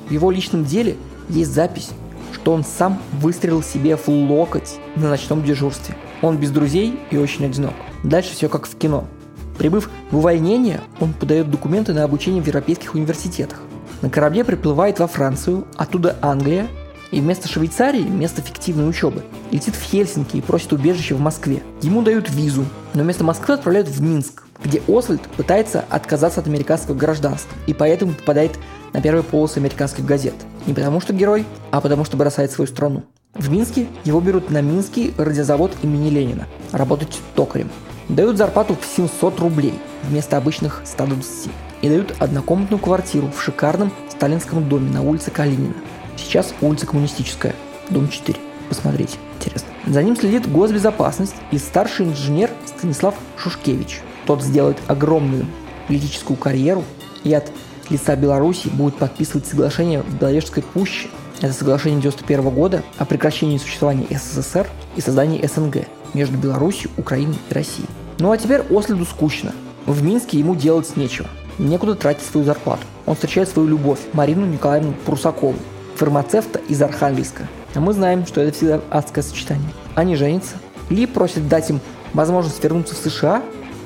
В 0.07 0.11
его 0.11 0.31
личном 0.31 0.65
деле 0.65 0.97
есть 1.29 1.53
запись, 1.53 1.91
что 2.33 2.51
он 2.51 2.63
сам 2.63 2.99
выстрелил 3.21 3.61
себе 3.61 3.95
в 3.95 4.07
локоть 4.09 4.79
на 4.95 5.09
ночном 5.09 5.43
дежурстве. 5.43 5.95
Он 6.21 6.37
без 6.37 6.51
друзей 6.51 6.99
и 7.11 7.17
очень 7.17 7.45
одинок. 7.45 7.73
Дальше 8.03 8.33
все 8.33 8.49
как 8.49 8.65
в 8.67 8.75
кино– 8.75 9.05
Прибыв 9.59 9.89
в 10.09 10.17
увольнение, 10.17 10.79
он 11.01 11.13
подает 11.13 11.51
документы 11.51 11.93
на 11.93 12.05
обучение 12.05 12.41
в 12.41 12.47
европейских 12.47 12.95
университетах. 12.95 13.59
На 14.01 14.09
корабле 14.09 14.45
приплывает 14.45 14.99
во 14.99 15.07
Францию, 15.07 15.67
оттуда 15.75 16.17
Англия, 16.21 16.67
и 17.11 17.19
вместо 17.19 17.49
Швейцарии, 17.49 18.01
вместо 18.01 18.41
фиктивной 18.41 18.87
учебы, 18.87 19.23
летит 19.51 19.75
в 19.75 19.81
Хельсинки 19.81 20.37
и 20.37 20.41
просит 20.41 20.71
убежище 20.71 21.15
в 21.15 21.19
Москве. 21.19 21.61
Ему 21.81 22.01
дают 22.01 22.29
визу, 22.29 22.65
но 22.93 23.03
вместо 23.03 23.25
Москвы 23.25 23.55
отправляют 23.55 23.89
в 23.89 24.01
Минск, 24.01 24.43
где 24.63 24.81
Освальд 24.87 25.21
пытается 25.35 25.83
отказаться 25.89 26.39
от 26.39 26.47
американского 26.47 26.95
гражданства 26.95 27.51
и 27.67 27.73
поэтому 27.73 28.13
попадает 28.13 28.57
на 28.93 29.01
первые 29.01 29.23
полосы 29.23 29.57
американских 29.57 30.05
газет. 30.05 30.35
Не 30.67 30.73
потому 30.73 31.01
что 31.01 31.13
герой, 31.13 31.45
а 31.71 31.81
потому 31.81 32.05
что 32.05 32.15
бросает 32.15 32.51
свою 32.51 32.67
страну. 32.67 33.03
В 33.39 33.49
Минске 33.49 33.87
его 34.03 34.19
берут 34.19 34.49
на 34.49 34.61
Минский 34.61 35.13
радиозавод 35.17 35.71
имени 35.81 36.09
Ленина, 36.09 36.45
работать 36.73 37.21
токарем. 37.35 37.69
Дают 38.09 38.35
зарплату 38.35 38.75
в 38.75 38.85
700 38.85 39.39
рублей 39.39 39.75
вместо 40.03 40.35
обычных 40.35 40.81
120 40.83 41.49
и 41.81 41.87
дают 41.87 42.13
однокомнатную 42.19 42.81
квартиру 42.81 43.31
в 43.31 43.41
шикарном 43.41 43.93
сталинском 44.09 44.67
доме 44.67 44.91
на 44.91 45.03
улице 45.03 45.31
Калинина. 45.31 45.73
Сейчас 46.17 46.53
улица 46.59 46.85
Коммунистическая, 46.85 47.55
дом 47.89 48.09
4. 48.09 48.37
Посмотрите, 48.67 49.17
интересно. 49.39 49.69
За 49.87 50.03
ним 50.03 50.17
следит 50.17 50.51
госбезопасность 50.51 51.35
и 51.51 51.57
старший 51.57 52.07
инженер 52.07 52.49
Станислав 52.65 53.15
Шушкевич. 53.37 54.01
Тот 54.25 54.43
сделает 54.43 54.77
огромную 54.87 55.45
политическую 55.87 56.35
карьеру 56.35 56.83
и 57.23 57.33
от 57.33 57.49
лица 57.89 58.17
Беларуси 58.17 58.67
будет 58.67 58.97
подписывать 58.97 59.47
соглашение 59.47 60.01
в 60.01 60.19
Беловежской 60.19 60.61
пуще. 60.61 61.07
Это 61.41 61.53
соглашение 61.53 62.01
91 62.01 62.49
года 62.49 62.83
о 62.97 63.05
прекращении 63.05 63.57
существования 63.57 64.05
СССР 64.09 64.67
и 64.97 65.01
создании 65.01 65.45
СНГ 65.45 65.87
между 66.13 66.37
Беларусью, 66.37 66.91
Украиной 66.97 67.37
и 67.49 67.53
Россией. 67.53 67.87
Ну 68.19 68.31
а 68.31 68.37
теперь 68.37 68.61
Оследу 68.69 69.05
скучно. 69.05 69.53
В 69.85 70.03
Минске 70.03 70.37
ему 70.37 70.53
делать 70.53 70.97
нечего. 70.97 71.29
Некуда 71.57 71.95
тратить 71.95 72.23
свою 72.23 72.45
зарплату. 72.45 72.83
Он 73.05 73.15
встречает 73.15 73.47
свою 73.47 73.69
любовь, 73.69 73.99
Марину 74.11 74.45
Николаевну 74.45 74.93
Прусакову, 75.05 75.55
фармацевта 75.95 76.59
из 76.67 76.81
Архангельска. 76.81 77.47
А 77.73 77.79
мы 77.79 77.93
знаем, 77.93 78.25
что 78.25 78.41
это 78.41 78.55
всегда 78.55 78.81
адское 78.89 79.23
сочетание. 79.23 79.69
Они 79.95 80.15
женятся. 80.15 80.57
Ли 80.89 81.05
просит 81.05 81.47
дать 81.47 81.69
им 81.69 81.79
возможность 82.13 82.61
вернуться 82.61 82.95
в 82.95 82.97
США, 82.97 83.43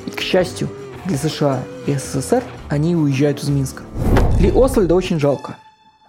и, 0.08 0.10
к 0.10 0.22
счастью, 0.22 0.70
для 1.06 1.18
США 1.18 1.60
и 1.86 1.96
СССР 1.96 2.44
они 2.70 2.96
уезжают 2.96 3.44
из 3.44 3.50
Минска. 3.50 3.84
Ли 4.40 4.52
Освальда 4.56 4.96
очень 4.96 5.20
жалко. 5.20 5.58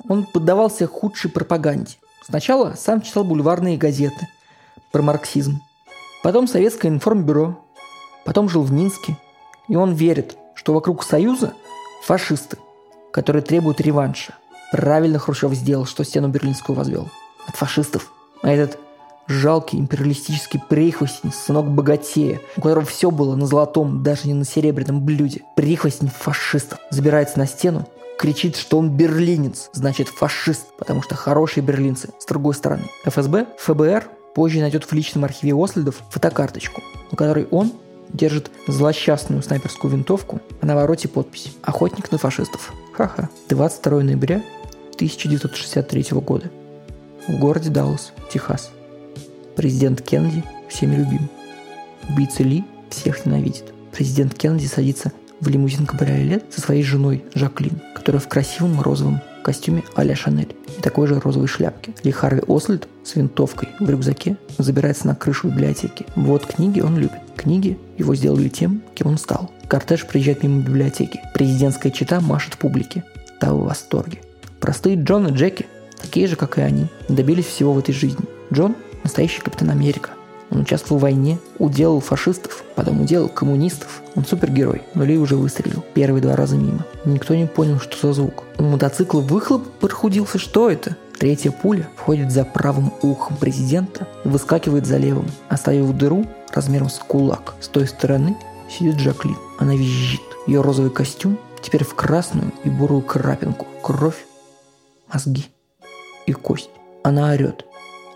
Он 0.08 0.24
поддавался 0.24 0.86
худшей 0.86 1.30
пропаганде. 1.30 1.96
Сначала 2.22 2.74
сам 2.76 3.02
читал 3.02 3.24
бульварные 3.24 3.76
газеты 3.76 4.28
про 4.92 5.02
марксизм, 5.02 5.60
потом 6.22 6.46
советское 6.46 6.88
информбюро, 6.88 7.64
Потом 8.24 8.48
жил 8.48 8.62
в 8.62 8.72
Минске, 8.72 9.16
и 9.68 9.76
он 9.76 9.92
верит, 9.92 10.36
что 10.54 10.72
вокруг 10.72 11.04
Союза 11.04 11.52
фашисты, 12.02 12.56
которые 13.12 13.42
требуют 13.42 13.80
реванша. 13.80 14.34
Правильно 14.72 15.18
Хрущев 15.18 15.52
сделал, 15.52 15.84
что 15.84 16.04
стену 16.04 16.28
Берлинскую 16.28 16.74
возвел. 16.74 17.08
от 17.46 17.56
фашистов. 17.56 18.10
А 18.42 18.50
этот 18.50 18.78
жалкий 19.26 19.78
империалистический 19.78 20.60
прихвостень, 20.60 21.32
сынок 21.32 21.66
богатея, 21.66 22.40
у 22.56 22.62
которого 22.62 22.86
все 22.86 23.10
было 23.10 23.36
на 23.36 23.46
золотом, 23.46 24.02
даже 24.02 24.26
не 24.26 24.34
на 24.34 24.44
серебряном 24.44 25.04
блюде. 25.04 25.42
Прихвостень 25.56 26.08
фашистов 26.08 26.78
забирается 26.90 27.38
на 27.38 27.46
стену, 27.46 27.86
кричит, 28.18 28.56
что 28.56 28.78
он 28.78 28.90
берлинец, 28.90 29.70
значит 29.72 30.08
фашист, 30.08 30.66
потому 30.78 31.02
что 31.02 31.14
хорошие 31.14 31.64
берлинцы 31.64 32.10
с 32.18 32.26
другой 32.26 32.54
стороны. 32.54 32.84
ФСБ, 33.04 33.46
ФБР 33.58 34.08
позже 34.34 34.60
найдет 34.60 34.84
в 34.84 34.92
личном 34.92 35.24
архиве 35.24 35.54
Оследов 35.54 36.02
фотокарточку, 36.10 36.82
на 37.10 37.16
которой 37.16 37.46
он 37.50 37.72
держит 38.08 38.50
злосчастную 38.66 39.42
снайперскую 39.42 39.92
винтовку, 39.92 40.40
а 40.60 40.66
на 40.66 40.74
вороте 40.74 41.08
подпись 41.08 41.54
«Охотник 41.62 42.10
на 42.12 42.18
фашистов». 42.18 42.72
Ха-ха. 42.92 43.28
22 43.48 44.02
ноября 44.02 44.42
1963 44.94 46.06
года. 46.20 46.50
В 47.26 47.38
городе 47.38 47.70
Даллас, 47.70 48.12
Техас. 48.30 48.70
Президент 49.56 50.02
Кеннеди 50.02 50.44
всеми 50.68 50.96
любим. 50.96 51.28
Убийца 52.08 52.42
Ли 52.42 52.64
всех 52.90 53.24
ненавидит. 53.26 53.72
Президент 53.92 54.34
Кеннеди 54.34 54.66
садится 54.66 55.12
в 55.44 55.48
лимузин 55.48 55.86
кабриолет 55.86 56.46
со 56.50 56.60
своей 56.60 56.82
женой 56.82 57.24
Жаклин, 57.34 57.80
которая 57.94 58.20
в 58.20 58.28
красивом 58.28 58.80
розовом 58.80 59.20
костюме 59.44 59.82
а-ля 59.94 60.16
Шанель 60.16 60.56
и 60.78 60.80
такой 60.80 61.06
же 61.06 61.20
розовой 61.20 61.48
шляпке. 61.48 61.92
Ли 62.02 62.10
Харви 62.10 62.42
Ослет 62.48 62.88
с 63.04 63.14
винтовкой 63.14 63.68
в 63.78 63.88
рюкзаке 63.88 64.38
забирается 64.56 65.06
на 65.06 65.14
крышу 65.14 65.48
библиотеки. 65.48 66.06
Вот 66.16 66.46
книги 66.46 66.80
он 66.80 66.96
любит. 66.96 67.20
Книги 67.36 67.78
его 67.98 68.14
сделали 68.14 68.48
тем, 68.48 68.82
кем 68.94 69.08
он 69.08 69.18
стал. 69.18 69.50
Кортеж 69.68 70.06
приезжает 70.06 70.42
мимо 70.42 70.62
библиотеки. 70.62 71.20
Президентская 71.34 71.92
чита 71.92 72.20
машет 72.20 72.56
публике. 72.56 73.04
Та 73.38 73.52
в 73.52 73.64
восторге. 73.64 74.20
Простые 74.60 74.96
Джон 74.96 75.28
и 75.28 75.32
Джеки, 75.32 75.66
такие 76.00 76.26
же, 76.26 76.36
как 76.36 76.56
и 76.56 76.62
они, 76.62 76.86
добились 77.08 77.46
всего 77.46 77.74
в 77.74 77.78
этой 77.78 77.92
жизни. 77.92 78.24
Джон– 78.52 78.76
настоящий 79.02 79.42
капитан 79.42 79.68
Америка. 79.68 80.10
Он 80.50 80.60
участвовал 80.60 80.98
в 80.98 81.02
войне, 81.02 81.38
уделал 81.58 82.00
фашистов, 82.00 82.62
потом 82.74 83.00
уделал 83.00 83.28
коммунистов. 83.28 84.02
Он 84.14 84.24
супергерой, 84.24 84.82
но 84.94 85.04
Ли 85.04 85.18
уже 85.18 85.36
выстрелил. 85.36 85.84
Первые 85.94 86.22
два 86.22 86.36
раза 86.36 86.56
мимо. 86.56 86.84
Никто 87.04 87.34
не 87.34 87.46
понял, 87.46 87.80
что 87.80 88.06
за 88.06 88.12
звук. 88.12 88.44
У 88.58 88.62
мотоцикла 88.62 89.20
выхлоп 89.20 89.66
прохудился. 89.80 90.38
Что 90.38 90.70
это? 90.70 90.96
Третья 91.18 91.50
пуля 91.50 91.88
входит 91.96 92.32
за 92.32 92.44
правым 92.44 92.92
ухом 93.02 93.36
президента 93.36 94.06
и 94.24 94.28
выскакивает 94.28 94.86
за 94.86 94.96
левым, 94.96 95.26
оставив 95.48 95.92
дыру 95.96 96.26
размером 96.52 96.88
с 96.88 96.98
кулак. 96.98 97.54
С 97.60 97.68
той 97.68 97.86
стороны 97.86 98.36
сидит 98.68 98.98
Жаклин. 98.98 99.36
Она 99.58 99.74
визжит. 99.74 100.20
Ее 100.46 100.60
розовый 100.60 100.90
костюм 100.90 101.38
теперь 101.62 101.84
в 101.84 101.94
красную 101.94 102.52
и 102.64 102.68
бурую 102.68 103.02
крапинку. 103.02 103.66
Кровь, 103.82 104.26
мозги 105.12 105.46
и 106.26 106.32
кость. 106.32 106.70
Она 107.02 107.32
орет. 107.32 107.64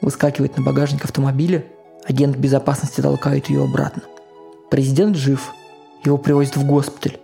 Выскакивает 0.01 0.57
на 0.57 0.62
багажник 0.62 1.05
автомобиля. 1.05 1.64
Агент 2.09 2.37
безопасности 2.37 3.03
толкает 3.03 3.51
ее 3.51 3.64
обратно. 3.64 4.03
Президент 4.71 5.16
жив. 5.16 5.53
Его 6.05 6.16
привозят 6.16 6.57
в 6.57 6.64
госпиталь, 6.66 7.18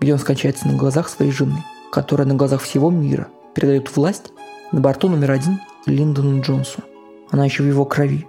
где 0.00 0.12
он 0.12 0.18
скончается 0.20 0.68
на 0.68 0.76
глазах 0.76 1.08
своей 1.08 1.32
жены, 1.32 1.64
которая 1.90 2.26
на 2.26 2.34
глазах 2.34 2.62
всего 2.62 2.90
мира 2.90 3.26
передает 3.54 3.94
власть 3.96 4.30
на 4.70 4.80
борту 4.80 5.08
номер 5.08 5.32
один 5.32 5.60
Линдону 5.86 6.40
Джонсу. 6.40 6.82
Она 7.30 7.46
еще 7.46 7.64
в 7.64 7.66
его 7.66 7.84
крови. 7.84 8.28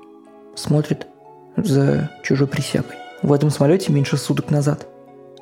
Смотрит 0.56 1.06
за 1.56 2.10
чужой 2.24 2.48
присягой. 2.48 2.95
В 3.22 3.32
этом 3.32 3.52
самолете 3.52 3.93
меньше 3.93 4.17
суток 4.17 4.50
назад. 4.50 4.88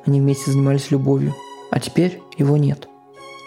Они 0.04 0.20
вместе 0.20 0.50
занимались 0.50 0.90
любовью. 0.90 1.34
А 1.70 1.80
теперь 1.80 2.20
его 2.36 2.56
нет. 2.56 2.88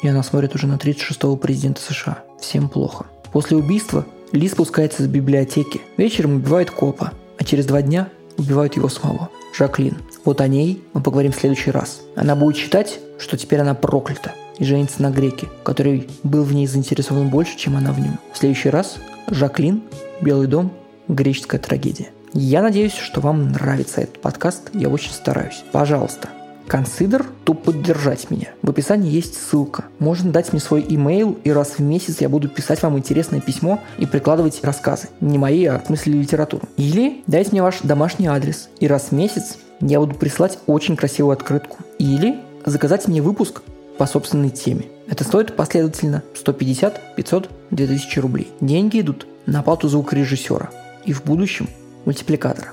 И 0.02 0.08
она 0.08 0.24
смотрит 0.24 0.56
уже 0.56 0.66
на 0.66 0.76
36-го 0.76 1.36
президента 1.36 1.82
США. 1.82 2.24
Всем 2.40 2.68
плохо. 2.68 3.06
После 3.32 3.58
убийства 3.58 4.06
ли 4.32 4.48
спускается 4.48 5.04
из 5.04 5.08
библиотеки. 5.08 5.82
Вечером 5.98 6.36
убивает 6.36 6.72
копа. 6.72 7.14
А 7.38 7.44
через 7.44 7.66
два 7.66 7.82
дня 7.82 8.10
убивают 8.38 8.76
его 8.76 8.90
самого. 8.90 9.30
Жаклин. 9.58 9.98
Вот 10.24 10.42
о 10.42 10.48
ней 10.48 10.84
мы 10.94 11.02
поговорим 11.02 11.32
в 11.32 11.36
следующий 11.36 11.72
раз. 11.72 12.02
Она 12.16 12.36
будет 12.36 12.56
считать, 12.56 13.00
что 13.18 13.38
теперь 13.38 13.60
она 13.60 13.74
проклята 13.74 14.34
и 14.58 14.66
женится 14.66 15.02
на 15.02 15.10
греке, 15.10 15.48
который 15.64 16.08
был 16.24 16.44
в 16.44 16.54
ней 16.54 16.68
заинтересован 16.68 17.30
больше, 17.30 17.58
чем 17.58 17.76
она 17.76 17.92
в 17.92 18.00
нем. 18.00 18.20
В 18.32 18.38
следующий 18.38 18.70
раз 18.70 18.98
Жаклин, 19.30 19.82
Белый 20.22 20.48
дом, 20.48 20.72
греческая 21.08 21.60
трагедия. 21.60 22.10
Я 22.34 22.62
надеюсь, 22.62 22.94
что 22.94 23.20
вам 23.22 23.52
нравится 23.52 24.02
этот 24.02 24.22
подкаст. 24.22 24.70
Я 24.74 24.88
очень 24.88 25.12
стараюсь. 25.12 25.64
Пожалуйста, 25.72 26.30
Consider 26.72 27.26
to 27.44 27.54
поддержать 27.54 28.32
меня. 28.32 28.48
В 28.62 28.70
описании 28.70 29.12
есть 29.12 29.36
ссылка. 29.36 29.84
Можно 30.00 30.32
дать 30.32 30.54
мне 30.54 30.62
свой 30.62 30.86
имейл, 30.88 31.38
и 31.44 31.52
раз 31.52 31.72
в 31.72 31.80
месяц 31.80 32.22
я 32.22 32.30
буду 32.30 32.48
писать 32.48 32.82
вам 32.82 32.98
интересное 32.98 33.42
письмо 33.42 33.82
и 33.98 34.06
прикладывать 34.06 34.64
рассказы. 34.64 35.10
Не 35.20 35.38
мои, 35.38 35.66
а 35.66 35.80
в 35.80 35.88
смысле 35.88 36.14
литературу. 36.14 36.70
Или 36.78 37.24
дайте 37.28 37.52
мне 37.52 37.62
ваш 37.62 37.80
домашний 37.84 38.28
адрес, 38.28 38.70
и 38.80 38.88
раз 38.88 39.10
в 39.10 39.12
месяц 39.12 39.58
я 39.82 40.00
буду 40.00 40.16
присылать 40.16 40.60
очень 40.66 40.96
красивую 40.96 41.34
открытку. 41.34 41.76
Или 42.00 42.40
заказать 42.66 43.06
мне 43.10 43.22
выпуск 43.22 43.64
по 43.98 44.06
собственной 44.06 44.50
теме. 44.50 44.86
Это 45.10 45.26
стоит 45.26 45.58
последовательно 45.58 46.24
150, 46.36 47.16
500, 47.18 47.50
2000 47.72 48.20
рублей. 48.20 48.48
Деньги 48.62 49.02
идут 49.02 49.28
на 49.46 49.60
оплату 49.60 49.90
звукорежиссера 49.90 50.70
и 51.04 51.12
в 51.12 51.26
будущем 51.26 51.68
мультипликатора. 52.06 52.70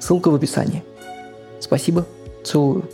Ссылка 0.00 0.30
в 0.30 0.34
описании. 0.34 0.84
Спасибо, 1.60 2.06
целую. 2.44 2.84